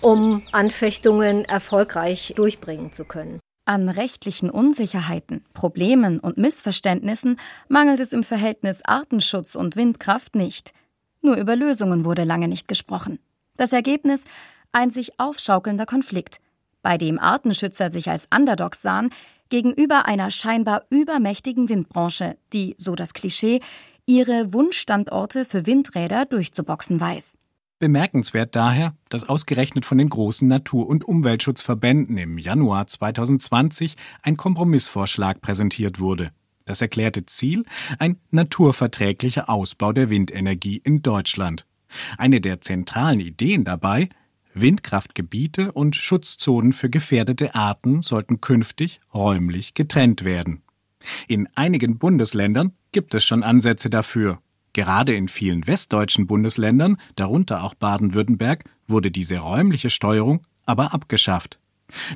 um 0.00 0.42
Anfechtungen 0.52 1.44
erfolgreich 1.44 2.34
durchbringen 2.36 2.92
zu 2.92 3.04
können. 3.04 3.40
An 3.66 3.88
rechtlichen 3.88 4.50
Unsicherheiten, 4.50 5.42
Problemen 5.54 6.20
und 6.20 6.36
Missverständnissen 6.36 7.38
mangelt 7.68 7.98
es 7.98 8.12
im 8.12 8.22
Verhältnis 8.22 8.80
Artenschutz 8.84 9.54
und 9.54 9.74
Windkraft 9.74 10.34
nicht. 10.34 10.72
Nur 11.22 11.36
über 11.36 11.56
Lösungen 11.56 12.04
wurde 12.04 12.24
lange 12.24 12.48
nicht 12.48 12.68
gesprochen. 12.68 13.18
Das 13.56 13.72
Ergebnis 13.72 14.24
ein 14.72 14.90
sich 14.90 15.18
aufschaukelnder 15.18 15.86
Konflikt, 15.86 16.40
bei 16.82 16.98
dem 16.98 17.18
Artenschützer 17.18 17.88
sich 17.88 18.10
als 18.10 18.28
Underdogs 18.34 18.82
sahen 18.82 19.08
gegenüber 19.48 20.04
einer 20.04 20.30
scheinbar 20.30 20.84
übermächtigen 20.90 21.70
Windbranche, 21.70 22.36
die, 22.52 22.74
so 22.76 22.94
das 22.94 23.14
Klischee, 23.14 23.60
ihre 24.04 24.52
Wunschstandorte 24.52 25.46
für 25.46 25.64
Windräder 25.64 26.26
durchzuboxen 26.26 27.00
weiß. 27.00 27.38
Bemerkenswert 27.78 28.54
daher, 28.56 28.96
dass 29.08 29.28
ausgerechnet 29.28 29.84
von 29.84 29.98
den 29.98 30.08
großen 30.08 30.46
Natur- 30.46 30.86
und 30.86 31.04
Umweltschutzverbänden 31.04 32.16
im 32.16 32.38
Januar 32.38 32.86
2020 32.86 33.96
ein 34.22 34.36
Kompromissvorschlag 34.36 35.40
präsentiert 35.40 35.98
wurde. 35.98 36.30
Das 36.64 36.80
erklärte 36.80 37.26
Ziel 37.26 37.64
ein 37.98 38.18
naturverträglicher 38.30 39.50
Ausbau 39.50 39.92
der 39.92 40.08
Windenergie 40.08 40.80
in 40.82 41.02
Deutschland. 41.02 41.66
Eine 42.16 42.40
der 42.40 42.60
zentralen 42.60 43.20
Ideen 43.20 43.64
dabei 43.64 44.08
Windkraftgebiete 44.54 45.72
und 45.72 45.96
Schutzzonen 45.96 46.72
für 46.72 46.88
gefährdete 46.88 47.54
Arten 47.54 48.02
sollten 48.02 48.40
künftig 48.40 49.00
räumlich 49.12 49.74
getrennt 49.74 50.24
werden. 50.24 50.62
In 51.28 51.48
einigen 51.54 51.98
Bundesländern 51.98 52.72
gibt 52.92 53.14
es 53.14 53.24
schon 53.24 53.42
Ansätze 53.42 53.90
dafür. 53.90 54.40
Gerade 54.74 55.14
in 55.14 55.28
vielen 55.28 55.66
westdeutschen 55.66 56.26
Bundesländern, 56.26 56.98
darunter 57.16 57.62
auch 57.62 57.74
Baden-Württemberg, 57.74 58.64
wurde 58.86 59.10
diese 59.10 59.38
räumliche 59.38 59.88
Steuerung 59.88 60.44
aber 60.66 60.92
abgeschafft. 60.92 61.58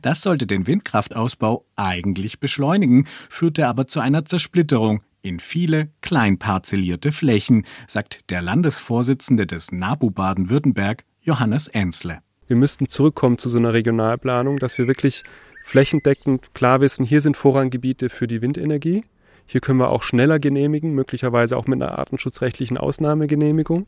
Das 0.02 0.22
sollte 0.22 0.46
den 0.46 0.66
Windkraftausbau 0.66 1.64
eigentlich 1.76 2.40
beschleunigen, 2.40 3.06
führte 3.30 3.68
aber 3.68 3.86
zu 3.86 4.00
einer 4.00 4.24
Zersplitterung 4.24 5.02
in 5.22 5.38
viele 5.38 5.90
kleinparzellierte 6.00 7.12
Flächen, 7.12 7.64
sagt 7.86 8.28
der 8.30 8.42
Landesvorsitzende 8.42 9.46
des 9.46 9.70
NABU 9.70 10.10
Baden-Württemberg, 10.10 11.04
Johannes 11.20 11.68
Ensle. 11.68 12.18
Wir 12.48 12.56
müssten 12.56 12.88
zurückkommen 12.88 13.38
zu 13.38 13.50
so 13.50 13.58
einer 13.58 13.72
Regionalplanung, 13.72 14.58
dass 14.58 14.78
wir 14.78 14.88
wirklich 14.88 15.22
flächendeckend 15.62 16.54
klar 16.54 16.80
wissen, 16.80 17.04
hier 17.04 17.20
sind 17.20 17.36
Vorranggebiete 17.36 18.08
für 18.08 18.26
die 18.26 18.42
Windenergie 18.42 19.04
hier 19.50 19.62
können 19.62 19.78
wir 19.78 19.88
auch 19.88 20.02
schneller 20.02 20.38
genehmigen, 20.38 20.92
möglicherweise 20.92 21.56
auch 21.56 21.66
mit 21.66 21.80
einer 21.82 21.98
artenschutzrechtlichen 21.98 22.76
Ausnahmegenehmigung. 22.76 23.87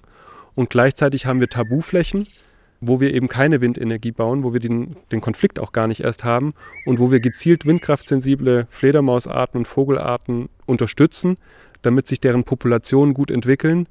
Und 0.55 0.71
gleichzeitig 0.71 1.27
haben 1.27 1.39
wir 1.39 1.49
Tabuflächen, 1.49 2.27
wo 2.81 2.99
wir 2.99 3.13
eben 3.13 3.29
keine 3.29 3.61
Windenergie 3.61 4.11
bauen, 4.11 4.43
wo 4.43 4.55
wir 4.55 4.61
den, 4.61 4.97
den 5.13 5.21
Konflikt 5.21 5.61
auch 5.61 5.73
gar 5.73 5.87
nicht 5.87 6.01
erst 6.01 6.25
haben 6.25 6.55
und 6.87 6.99
wo 6.99 7.11
wir 7.11 7.21
gezielt 7.21 7.67
windkraftsensible 7.67 8.69
Fledermausarten 8.71 9.59
und 9.59 9.69
Vogelarten 9.69 10.49
unterstützen, 10.65 11.37
damit 11.83 12.09
sich 12.09 12.21
deren 12.21 12.45
Populationen 12.45 13.13
gut 13.13 13.31
entwickeln, 13.31 13.87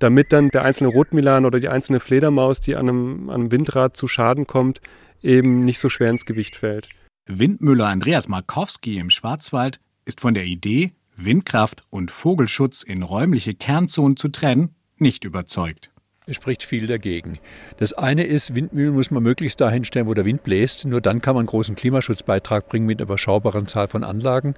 damit 0.00 0.30
dann 0.30 0.50
der 0.50 0.62
einzelne 0.62 0.90
Rotmilan 0.90 1.46
oder 1.46 1.58
die 1.58 1.70
einzelne 1.70 2.00
Fledermaus, 2.00 2.60
die 2.60 2.76
an 2.76 2.90
einem, 2.90 3.30
an 3.30 3.34
einem 3.34 3.50
Windrad 3.50 3.96
zu 3.96 4.08
Schaden 4.08 4.46
kommt, 4.46 4.82
eben 5.22 5.64
nicht 5.64 5.78
so 5.78 5.88
schwer 5.88 6.10
ins 6.10 6.26
Gewicht 6.26 6.56
fällt. 6.56 6.90
Windmüller 7.26 7.86
Andreas 7.86 8.28
Markowski 8.28 8.98
im 8.98 9.08
Schwarzwald 9.08 9.80
ist 10.04 10.20
von 10.20 10.34
der 10.34 10.44
Idee, 10.44 10.92
Windkraft 11.16 11.84
und 11.90 12.10
Vogelschutz 12.10 12.82
in 12.82 13.02
räumliche 13.02 13.54
Kernzonen 13.54 14.16
zu 14.16 14.28
trennen, 14.28 14.74
nicht 14.96 15.24
überzeugt. 15.24 15.90
Es 16.26 16.36
spricht 16.36 16.62
viel 16.62 16.86
dagegen. 16.86 17.38
Das 17.76 17.92
eine 17.92 18.24
ist, 18.24 18.54
Windmühlen 18.54 18.94
muss 18.94 19.10
man 19.10 19.22
möglichst 19.22 19.60
dahin 19.60 19.84
stellen, 19.84 20.06
wo 20.06 20.14
der 20.14 20.24
Wind 20.24 20.42
bläst. 20.42 20.86
Nur 20.86 21.02
dann 21.02 21.20
kann 21.20 21.34
man 21.34 21.42
einen 21.42 21.48
großen 21.48 21.76
Klimaschutzbeitrag 21.76 22.66
bringen 22.68 22.86
mit 22.86 22.98
einer 22.98 23.08
überschaubaren 23.08 23.66
Zahl 23.66 23.88
von 23.88 24.04
Anlagen. 24.04 24.54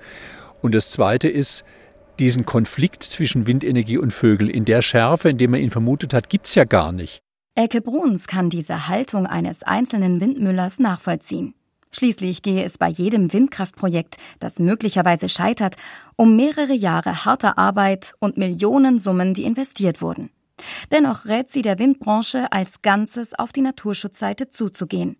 Und 0.62 0.74
das 0.76 0.90
zweite 0.90 1.28
ist, 1.28 1.64
diesen 2.20 2.46
Konflikt 2.46 3.02
zwischen 3.02 3.46
Windenergie 3.46 3.98
und 3.98 4.12
Vögel 4.12 4.48
in 4.48 4.64
der 4.64 4.80
Schärfe, 4.80 5.28
in 5.28 5.38
der 5.38 5.48
man 5.48 5.60
ihn 5.60 5.70
vermutet 5.70 6.14
hat, 6.14 6.30
gibt 6.30 6.46
es 6.46 6.54
ja 6.54 6.64
gar 6.64 6.92
nicht. 6.92 7.18
Elke 7.56 7.80
Bruns 7.80 8.26
kann 8.28 8.48
diese 8.48 8.88
Haltung 8.88 9.26
eines 9.26 9.62
einzelnen 9.62 10.20
Windmüllers 10.20 10.78
nachvollziehen. 10.78 11.55
Schließlich 11.96 12.42
gehe 12.42 12.62
es 12.62 12.76
bei 12.76 12.88
jedem 12.88 13.32
Windkraftprojekt, 13.32 14.18
das 14.38 14.58
möglicherweise 14.58 15.30
scheitert, 15.30 15.76
um 16.14 16.36
mehrere 16.36 16.74
Jahre 16.74 17.24
harter 17.24 17.56
Arbeit 17.56 18.12
und 18.18 18.36
Millionensummen, 18.36 19.32
die 19.32 19.44
investiert 19.44 20.02
wurden. 20.02 20.28
Dennoch 20.92 21.24
rät 21.24 21.48
sie 21.48 21.62
der 21.62 21.78
Windbranche 21.78 22.52
als 22.52 22.82
Ganzes 22.82 23.32
auf 23.32 23.50
die 23.50 23.62
Naturschutzseite 23.62 24.50
zuzugehen. 24.50 25.16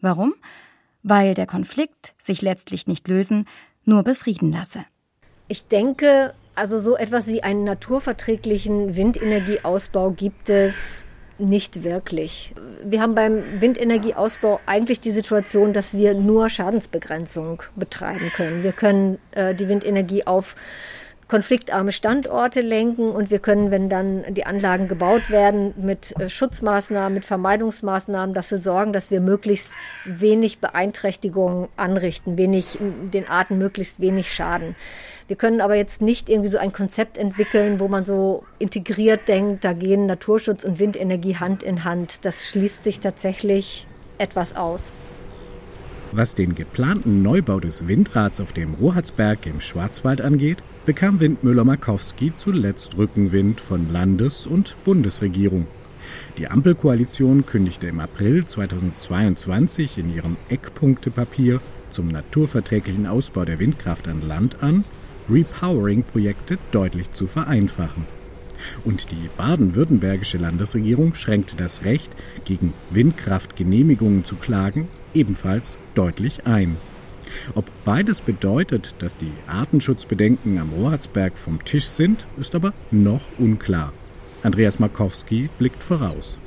Warum? 0.00 0.34
Weil 1.02 1.34
der 1.34 1.46
Konflikt 1.46 2.14
sich 2.16 2.40
letztlich 2.40 2.86
nicht 2.86 3.06
lösen, 3.06 3.46
nur 3.84 4.02
befrieden 4.02 4.50
lasse. 4.50 4.86
Ich 5.48 5.66
denke, 5.66 6.32
also 6.54 6.78
so 6.80 6.96
etwas 6.96 7.26
wie 7.26 7.42
einen 7.42 7.64
naturverträglichen 7.64 8.96
Windenergieausbau 8.96 10.12
gibt 10.12 10.48
es 10.48 11.06
nicht 11.38 11.82
wirklich. 11.82 12.54
Wir 12.84 13.00
haben 13.00 13.14
beim 13.14 13.60
Windenergieausbau 13.60 14.60
eigentlich 14.66 15.00
die 15.00 15.10
Situation, 15.10 15.72
dass 15.72 15.94
wir 15.94 16.14
nur 16.14 16.48
Schadensbegrenzung 16.48 17.62
betreiben 17.76 18.30
können. 18.34 18.62
Wir 18.62 18.72
können 18.72 19.18
äh, 19.32 19.54
die 19.54 19.68
Windenergie 19.68 20.26
auf 20.26 20.54
konfliktarme 21.28 21.92
Standorte 21.92 22.60
lenken 22.60 23.10
und 23.10 23.30
wir 23.30 23.38
können, 23.38 23.70
wenn 23.70 23.88
dann 23.88 24.24
die 24.34 24.44
Anlagen 24.44 24.88
gebaut 24.88 25.30
werden, 25.30 25.72
mit 25.76 26.14
äh, 26.18 26.28
Schutzmaßnahmen, 26.28 27.14
mit 27.14 27.24
Vermeidungsmaßnahmen 27.24 28.34
dafür 28.34 28.58
sorgen, 28.58 28.92
dass 28.92 29.10
wir 29.10 29.20
möglichst 29.20 29.72
wenig 30.04 30.58
Beeinträchtigungen 30.58 31.68
anrichten, 31.76 32.36
wenig, 32.36 32.78
den 32.80 33.28
Arten 33.28 33.58
möglichst 33.58 34.00
wenig 34.00 34.32
schaden. 34.32 34.76
Wir 35.26 35.36
können 35.36 35.62
aber 35.62 35.74
jetzt 35.74 36.02
nicht 36.02 36.28
irgendwie 36.28 36.50
so 36.50 36.58
ein 36.58 36.72
Konzept 36.72 37.16
entwickeln, 37.16 37.80
wo 37.80 37.88
man 37.88 38.04
so 38.04 38.44
integriert 38.58 39.26
denkt, 39.26 39.64
da 39.64 39.72
gehen 39.72 40.04
Naturschutz 40.04 40.64
und 40.64 40.78
Windenergie 40.78 41.36
Hand 41.36 41.62
in 41.62 41.84
Hand. 41.84 42.26
Das 42.26 42.50
schließt 42.50 42.84
sich 42.84 43.00
tatsächlich 43.00 43.86
etwas 44.18 44.54
aus. 44.54 44.92
Was 46.12 46.34
den 46.34 46.54
geplanten 46.54 47.22
Neubau 47.22 47.58
des 47.58 47.88
Windrads 47.88 48.40
auf 48.40 48.52
dem 48.52 48.74
Rohatzberg 48.74 49.46
im 49.46 49.60
Schwarzwald 49.60 50.20
angeht, 50.20 50.62
bekam 50.84 51.18
Windmüller-Markowski 51.18 52.32
zuletzt 52.36 52.98
Rückenwind 52.98 53.60
von 53.60 53.88
Landes- 53.88 54.46
und 54.46 54.76
Bundesregierung. 54.84 55.66
Die 56.36 56.48
Ampelkoalition 56.48 57.46
kündigte 57.46 57.86
im 57.86 58.00
April 58.00 58.44
2022 58.44 59.96
in 59.96 60.14
ihrem 60.14 60.36
Eckpunktepapier 60.50 61.60
zum 61.88 62.08
naturverträglichen 62.08 63.06
Ausbau 63.06 63.46
der 63.46 63.58
Windkraft 63.58 64.08
an 64.08 64.20
Land 64.20 64.62
an, 64.62 64.84
Repowering-Projekte 65.30 66.58
deutlich 66.70 67.12
zu 67.12 67.26
vereinfachen. 67.26 68.06
Und 68.84 69.10
die 69.10 69.30
baden-württembergische 69.38 70.38
Landesregierung 70.38 71.14
schränkte 71.14 71.56
das 71.56 71.84
Recht, 71.84 72.14
gegen 72.44 72.74
Windkraftgenehmigungen 72.90 74.26
zu 74.26 74.36
klagen, 74.36 74.88
ebenfalls 75.14 75.78
deutlich 75.94 76.46
ein. 76.46 76.76
Ob 77.54 77.70
beides 77.84 78.22
bedeutet, 78.22 78.94
dass 78.98 79.16
die 79.16 79.32
Artenschutzbedenken 79.46 80.58
am 80.58 80.70
Rohatzberg 80.70 81.38
vom 81.38 81.62
Tisch 81.64 81.86
sind, 81.86 82.26
ist 82.36 82.54
aber 82.54 82.72
noch 82.90 83.38
unklar. 83.38 83.92
Andreas 84.42 84.78
Markowski 84.78 85.48
blickt 85.58 85.82
voraus. 85.82 86.38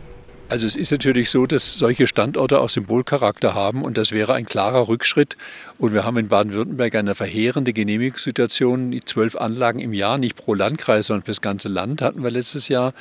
Also 0.49 0.65
es 0.65 0.77
ist 0.77 0.91
natürlich 0.91 1.29
so, 1.29 1.45
dass 1.45 1.73
solche 1.73 2.07
Standorte 2.07 2.61
auch 2.61 2.69
Symbolcharakter 2.69 3.53
haben 3.53 3.83
und 3.83 3.97
das 3.97 4.13
wäre 4.13 4.33
ein 4.33 4.45
klarer 4.45 4.87
Rückschritt. 4.87 5.35
Und 5.77 5.93
wir 5.93 6.05
haben 6.05 6.17
in 6.17 6.29
Baden-Württemberg 6.29 6.95
eine 6.95 7.15
verheerende 7.15 7.73
Genehmigungssituation. 7.73 8.97
Zwölf 9.03 9.35
Anlagen 9.35 9.79
im 9.79 9.93
Jahr, 9.93 10.17
nicht 10.17 10.37
pro 10.37 10.53
Landkreis, 10.53 11.07
sondern 11.07 11.25
fürs 11.25 11.41
ganze 11.41 11.67
Land 11.67 12.01
hatten 12.01 12.23
wir 12.23 12.31
letztes 12.31 12.69
Jahr. 12.69 12.93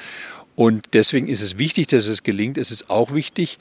Und 0.56 0.86
deswegen 0.94 1.28
ist 1.28 1.40
es 1.40 1.56
wichtig, 1.56 1.86
dass 1.88 2.08
es 2.08 2.24
gelingt. 2.24 2.58
Es 2.58 2.72
ist 2.72 2.90
auch 2.90 3.12
wichtig, 3.14 3.58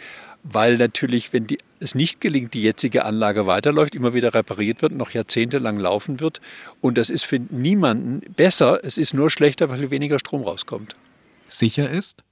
weil 0.48 0.78
natürlich, 0.78 1.34
wenn 1.34 1.48
die, 1.48 1.58
es 1.80 1.96
nicht 1.96 2.22
gelingt, 2.22 2.54
die 2.54 2.62
jetzige 2.62 3.04
Anlage 3.04 3.48
weiterläuft, 3.48 3.96
immer 3.96 4.14
wieder 4.14 4.34
repariert 4.34 4.84
wird, 4.84 4.94
noch 4.94 5.10
jahrzehntelang 5.10 5.78
laufen 5.78 6.20
wird. 6.20 6.40
Und 6.82 6.98
das 6.98 7.10
ist 7.10 7.26
für 7.26 7.40
niemanden 7.40 8.22
besser. 8.36 8.80
Es 8.84 9.00
ist 9.00 9.14
nur 9.14 9.32
schlechter, 9.32 9.70
weil 9.70 9.90
weniger 9.90 10.20
Strom 10.20 10.44
rauskommt. 10.44 10.96
Sicher 11.50 11.90
ist, 11.90 12.24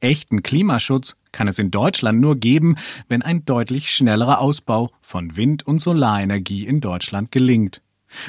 Echten 0.00 0.42
Klimaschutz 0.42 1.16
kann 1.32 1.48
es 1.48 1.58
in 1.58 1.70
Deutschland 1.70 2.20
nur 2.20 2.36
geben, 2.36 2.76
wenn 3.08 3.22
ein 3.22 3.44
deutlich 3.44 3.90
schnellerer 3.90 4.40
Ausbau 4.40 4.90
von 5.00 5.36
Wind- 5.36 5.66
und 5.66 5.80
Solarenergie 5.80 6.64
in 6.66 6.80
Deutschland 6.80 7.32
gelingt. 7.32 7.82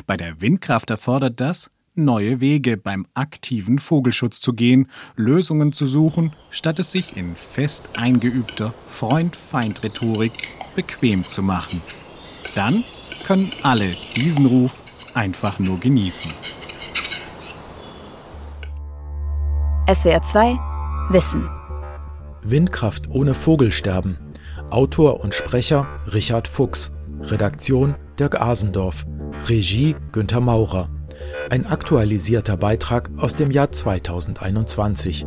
Bei 0.07 0.17
der 0.17 0.41
Windkraft 0.41 0.89
erfordert 0.89 1.39
das, 1.39 1.69
neue 1.99 2.39
Wege 2.39 2.77
beim 2.77 3.05
aktiven 3.13 3.79
Vogelschutz 3.79 4.41
zu 4.41 4.53
gehen, 4.53 4.87
Lösungen 5.15 5.73
zu 5.73 5.85
suchen, 5.85 6.33
statt 6.49 6.79
es 6.79 6.91
sich 6.91 7.15
in 7.17 7.35
fest 7.35 7.83
eingeübter 7.95 8.73
Freund-Feind-Rhetorik 8.87 10.31
bequem 10.75 11.23
zu 11.23 11.43
machen. 11.43 11.81
Dann 12.55 12.83
können 13.25 13.51
alle 13.63 13.95
diesen 14.15 14.45
Ruf 14.45 14.77
einfach 15.13 15.59
nur 15.59 15.79
genießen. 15.79 16.31
SWR 19.91 20.21
2 20.21 20.59
Wissen 21.09 21.49
Windkraft 22.43 23.09
ohne 23.09 23.33
Vogelsterben. 23.33 24.17
Autor 24.69 25.21
und 25.21 25.33
Sprecher 25.33 25.87
Richard 26.13 26.47
Fuchs. 26.47 26.91
Redaktion 27.21 27.95
Dirk 28.19 28.39
Asendorf. 28.39 29.05
Regie 29.47 29.95
Günther 30.11 30.39
Maurer. 30.39 30.89
Ein 31.49 31.65
aktualisierter 31.65 32.57
Beitrag 32.57 33.09
aus 33.17 33.35
dem 33.35 33.51
Jahr 33.51 33.71
2021. 33.71 35.25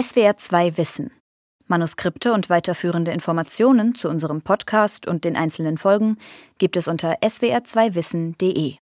SWR 0.00 0.36
2 0.36 0.76
Wissen. 0.78 1.10
Manuskripte 1.66 2.32
und 2.32 2.50
weiterführende 2.50 3.12
Informationen 3.12 3.94
zu 3.94 4.08
unserem 4.08 4.42
Podcast 4.42 5.06
und 5.06 5.24
den 5.24 5.36
einzelnen 5.36 5.78
Folgen 5.78 6.18
gibt 6.58 6.76
es 6.76 6.88
unter 6.88 7.14
swr2wissen.de. 7.22 8.76